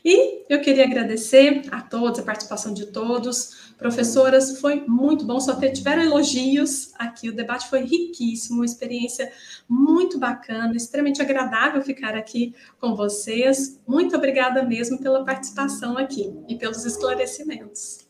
[0.03, 3.73] E eu queria agradecer a todos, a participação de todos.
[3.77, 9.31] Professoras, foi muito bom, só tiveram elogios aqui, o debate foi riquíssimo, uma experiência
[9.67, 13.81] muito bacana, extremamente agradável ficar aqui com vocês.
[13.87, 18.05] Muito obrigada mesmo pela participação aqui e pelos esclarecimentos.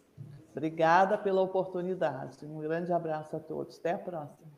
[0.52, 2.44] Obrigada pela oportunidade.
[2.44, 3.78] Um grande abraço a todos.
[3.78, 4.54] Até a próxima.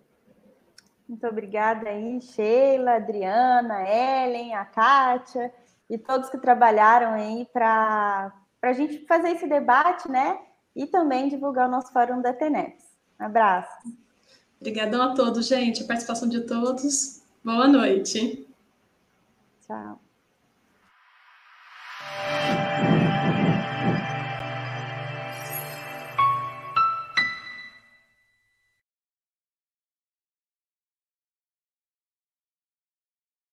[1.08, 5.54] Muito obrigada aí, Sheila, Adriana, Ellen, a Kátia
[5.90, 10.40] e todos que trabalharam aí para a gente fazer esse debate, né?
[10.76, 12.84] e também divulgar o nosso fórum da TENEPS.
[13.20, 13.72] Um abraço.
[14.60, 15.84] Obrigadão a todos, gente.
[15.84, 17.22] A participação de todos.
[17.44, 18.46] Boa noite.
[19.66, 20.00] Tchau.